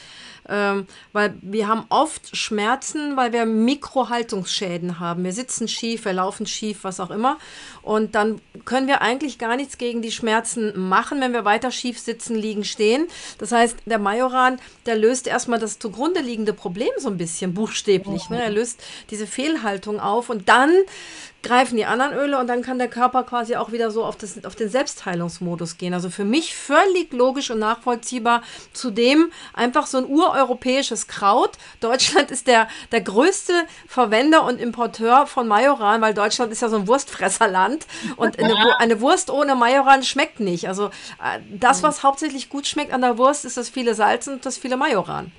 [0.47, 5.23] Ähm, weil wir haben oft Schmerzen, weil wir Mikrohaltungsschäden haben.
[5.23, 7.39] Wir sitzen schief, wir laufen schief, was auch immer.
[7.82, 11.99] Und dann können wir eigentlich gar nichts gegen die Schmerzen machen, wenn wir weiter schief
[11.99, 13.07] sitzen, liegen, stehen.
[13.39, 18.30] Das heißt, der Majoran, der löst erstmal das zugrunde liegende Problem so ein bisschen buchstäblich.
[18.30, 18.43] Ne?
[18.43, 20.71] Er löst diese Fehlhaltung auf und dann
[21.66, 24.45] greifen die anderen Öle und dann kann der Körper quasi auch wieder so auf, das,
[24.45, 25.95] auf den Selbstheilungsmodus gehen.
[25.95, 28.43] Also für mich völlig logisch und nachvollziehbar.
[28.72, 31.53] Zudem einfach so ein ureuropäisches Kraut.
[31.80, 33.53] Deutschland ist der, der größte
[33.88, 39.01] Verwender und Importeur von Majoran, weil Deutschland ist ja so ein Wurstfresserland und eine, eine
[39.01, 40.68] Wurst ohne Majoran schmeckt nicht.
[40.68, 44.45] Also äh, das, was hauptsächlich gut schmeckt an der Wurst, ist das viele Salz und
[44.45, 45.32] das viele Majoran.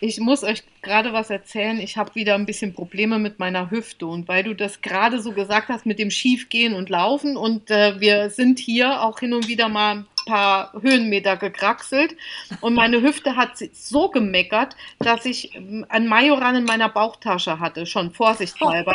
[0.00, 1.78] Ich muss euch gerade was erzählen.
[1.78, 4.06] Ich habe wieder ein bisschen Probleme mit meiner Hüfte.
[4.06, 8.00] Und weil du das gerade so gesagt hast mit dem Schiefgehen und Laufen und äh,
[8.00, 12.16] wir sind hier auch hin und wieder mal ein paar Höhenmeter gekraxelt
[12.60, 17.86] und meine Hüfte hat so gemeckert, dass ich ähm, ein Majoran in meiner Bauchtasche hatte,
[17.86, 18.94] schon vorsichtshalber.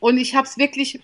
[0.00, 1.00] Und ich habe es wirklich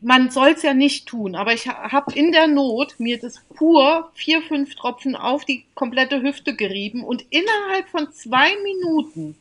[0.00, 4.10] man soll es ja nicht tun, aber ich habe in der Not mir das pur
[4.14, 9.36] vier, fünf Tropfen auf die komplette Hüfte gerieben und innerhalb von zwei Minuten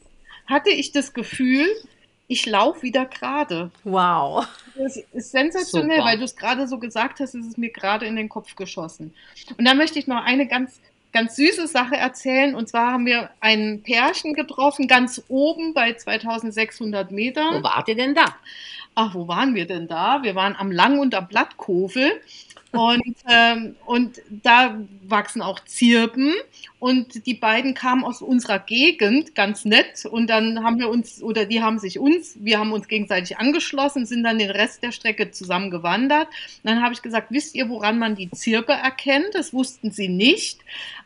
[0.48, 1.68] hatte ich das Gefühl,
[2.28, 3.72] ich laufe wieder gerade.
[3.84, 4.48] Wow.
[4.76, 6.10] Das ist sensationell, Super.
[6.10, 9.14] weil du es gerade so gesagt hast, ist es mir gerade in den Kopf geschossen.
[9.58, 10.80] Und dann möchte ich noch eine ganz,
[11.12, 12.56] ganz süße Sache erzählen.
[12.56, 17.60] Und zwar haben wir ein Pärchen getroffen, ganz oben bei 2600 Metern.
[17.60, 18.36] Wo wart ihr denn da?
[18.96, 20.24] Ach, wo waren wir denn da?
[20.24, 22.12] Wir waren am Lang- und am Blattkofel.
[22.72, 26.34] Und, ähm, und da wachsen auch Zirpen.
[26.80, 30.06] Und die beiden kamen aus unserer Gegend, ganz nett.
[30.06, 34.06] Und dann haben wir uns, oder die haben sich uns, wir haben uns gegenseitig angeschlossen,
[34.06, 36.28] sind dann den Rest der Strecke zusammen gewandert.
[36.64, 39.34] Und dann habe ich gesagt, wisst ihr, woran man die Zirpe erkennt?
[39.34, 40.60] Das wussten sie nicht.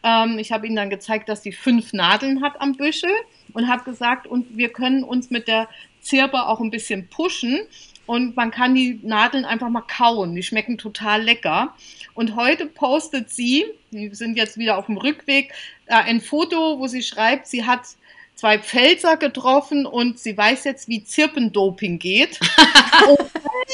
[0.04, 3.12] Ähm, ich habe ihnen dann gezeigt, dass sie fünf Nadeln hat am Büschel
[3.54, 5.70] und habe gesagt, und wir können uns mit der
[6.10, 7.60] Zirbe auch ein bisschen pushen
[8.06, 10.34] und man kann die Nadeln einfach mal kauen.
[10.34, 11.76] Die schmecken total lecker.
[12.16, 15.54] Und heute postet sie, wir sind jetzt wieder auf dem Rückweg,
[15.86, 17.82] äh, ein Foto, wo sie schreibt, sie hat
[18.34, 22.40] zwei Pfälzer getroffen und sie weiß jetzt, wie Zirpendoping geht.
[23.10, 23.30] und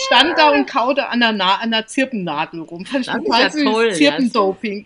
[0.08, 2.86] stand da und kaute an der, Na an der Zirpennadel rum.
[2.86, 3.94] Fand ich total ja toll.
[3.94, 4.86] Zirpendoping.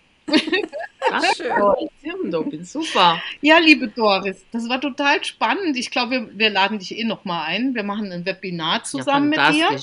[1.12, 1.88] Ach, schön.
[2.02, 3.22] Firmendoping, super.
[3.40, 5.76] Ja, liebe Doris, das war total spannend.
[5.76, 7.74] Ich glaube, wir, wir laden dich eh nochmal ein.
[7.74, 9.78] Wir machen ein Webinar zusammen ja, mit dir.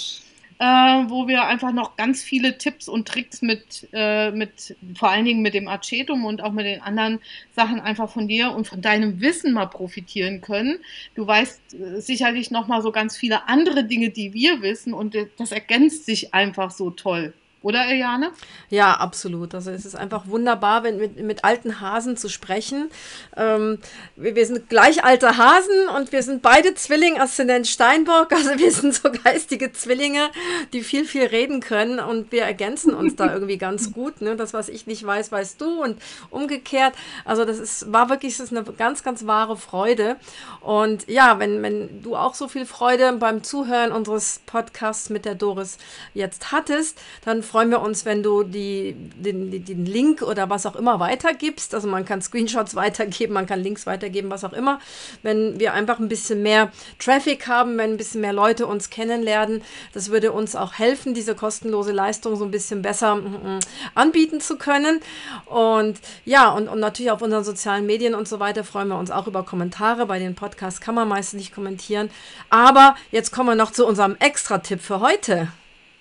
[0.60, 0.66] Äh,
[1.10, 5.44] wo wir einfach noch ganz viele Tipps und Tricks mit, äh, mit, vor allen Dingen
[5.44, 7.20] mit dem Acetum und auch mit den anderen
[7.56, 10.80] Sachen einfach von dir und von deinem Wissen mal profitieren können.
[11.14, 15.16] Du weißt äh, sicherlich noch mal so ganz viele andere Dinge, die wir wissen und
[15.38, 17.36] das ergänzt sich einfach so toll.
[17.64, 18.32] Oder, Eliane?
[18.70, 19.56] Ja, absolut.
[19.56, 22.92] Also es ist einfach wunderbar, wenn, mit, mit alten Hasen zu sprechen.
[23.36, 23.80] Ähm,
[24.16, 28.32] wir, wir, sind gleich alte Hasen und wir sind beide Zwilling, Aszendent Steinbock.
[28.32, 30.30] Also wir sind so geistige Zwillinge,
[30.72, 34.22] die viel, viel reden können und wir ergänzen uns da irgendwie ganz gut.
[34.22, 34.36] Ne?
[34.36, 36.00] Das, was ich nicht weiß, weißt du und
[36.30, 36.94] umgekehrt.
[37.26, 40.18] Also das ist, war wirklich das ist eine ganz, ganz wahre Freude.
[40.62, 45.34] Und ja, wenn, wenn du auch so viel Freude beim Zuhören unseres Podcasts mit der
[45.34, 45.80] Doris
[46.14, 50.76] jetzt hattest, dann freuen wir uns, wenn du die, den, den Link oder was auch
[50.76, 51.74] immer weitergibst.
[51.74, 54.80] Also man kann Screenshots weitergeben, man kann Links weitergeben, was auch immer.
[55.24, 59.64] Wenn wir einfach ein bisschen mehr Traffic haben, wenn ein bisschen mehr Leute uns kennenlernen,
[59.94, 63.60] das würde uns auch helfen, diese kostenlose Leistung so ein bisschen besser mm,
[63.96, 65.00] anbieten zu können.
[65.46, 69.12] Und ja, und, und natürlich auf unseren sozialen Medien und so weiter freuen wir uns
[69.12, 70.06] auch über Kommentare.
[70.06, 72.10] Bei den Podcasts kann man meistens nicht kommentieren.
[72.50, 75.50] Aber jetzt kommen wir noch zu unserem Extra-Tipp für heute.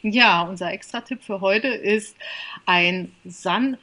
[0.08, 2.16] Ja, unser Extra-Tipp für heute ist
[2.64, 3.76] ein Sun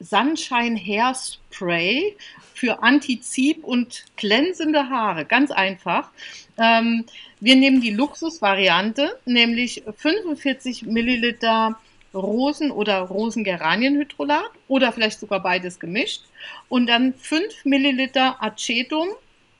[0.00, 2.16] Sunshine Hairspray
[2.52, 5.24] für Antizip und glänzende Haare.
[5.24, 6.10] Ganz einfach.
[6.56, 7.04] Ähm,
[7.38, 11.78] wir nehmen die Luxusvariante, nämlich 45 Milliliter
[12.12, 16.22] Rosen- oder Rosengeranienhydrolat oder vielleicht sogar beides gemischt
[16.68, 19.08] und dann 5 Milliliter Acetum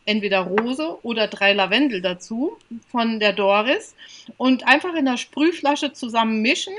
[0.09, 2.57] entweder Rose oder drei Lavendel dazu
[2.91, 3.95] von der Doris
[4.39, 6.73] und einfach in der Sprühflasche zusammen mischen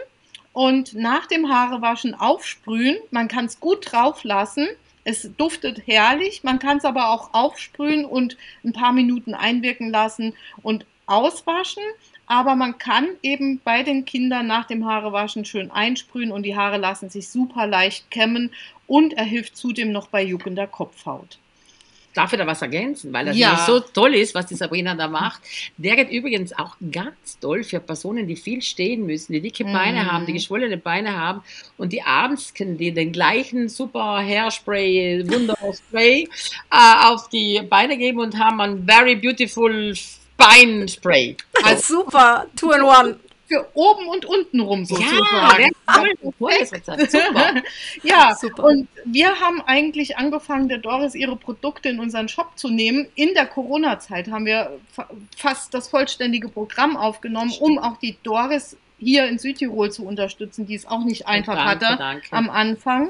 [0.52, 2.98] und nach dem Haarewaschen aufsprühen.
[3.12, 4.68] Man kann es gut drauf lassen.
[5.04, 6.44] Es duftet herrlich.
[6.44, 11.84] Man kann es aber auch aufsprühen und ein paar Minuten einwirken lassen und auswaschen.
[12.26, 16.78] Aber man kann eben bei den Kindern nach dem Haarewaschen schön einsprühen und die Haare
[16.78, 18.52] lassen sich super leicht kämmen
[18.88, 21.38] und er hilft zudem noch bei juckender Kopfhaut
[22.14, 23.64] darf ich da was ergänzen, weil das ja.
[23.66, 25.42] so toll ist, was die Sabrina da macht.
[25.78, 30.04] Der geht übrigens auch ganz toll für Personen, die viel stehen müssen, die dicke Beine
[30.04, 30.12] mhm.
[30.12, 31.42] haben, die geschwollene Beine haben
[31.78, 36.28] und die abends können die den gleichen super Hairspray, Wunderspray
[36.72, 39.94] äh, auf die Beine geben und haben ein very beautiful
[40.38, 41.36] Beinspray.
[41.64, 43.20] Also super, two in one
[43.50, 45.26] für oben und unten rum sozusagen.
[45.34, 45.58] Ja,
[48.04, 48.64] ja Super.
[48.64, 53.08] und wir haben eigentlich angefangen, der Doris ihre Produkte in unseren Shop zu nehmen.
[53.16, 54.80] In der Corona-Zeit haben wir
[55.36, 60.76] fast das vollständige Programm aufgenommen, um auch die Doris hier in Südtirol zu unterstützen, die
[60.76, 62.28] es auch nicht einfach danke, hatte danke.
[62.32, 63.10] am Anfang.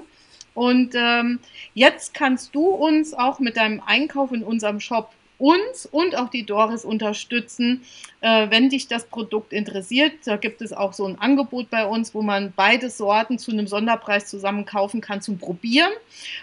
[0.54, 1.40] Und ähm,
[1.74, 6.46] jetzt kannst du uns auch mit deinem Einkauf in unserem Shop uns und auch die
[6.46, 7.82] Doris unterstützen,
[8.22, 10.14] äh, wenn dich das Produkt interessiert.
[10.26, 13.66] Da gibt es auch so ein Angebot bei uns, wo man beide Sorten zu einem
[13.66, 15.92] Sonderpreis zusammen kaufen kann zum Probieren.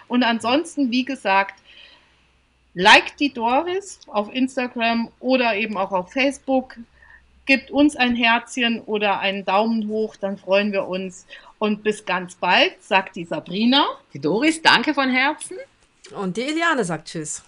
[0.08, 1.60] Und ansonsten, wie gesagt,
[2.74, 6.76] like die Doris auf Instagram oder eben auch auf Facebook.
[7.46, 11.26] Gibt uns ein Herzchen oder einen Daumen hoch, dann freuen wir uns.
[11.58, 13.86] Und bis ganz bald, sagt die Sabrina.
[14.12, 15.56] Die Doris, danke von Herzen.
[16.14, 17.45] Und die Eliane sagt Tschüss.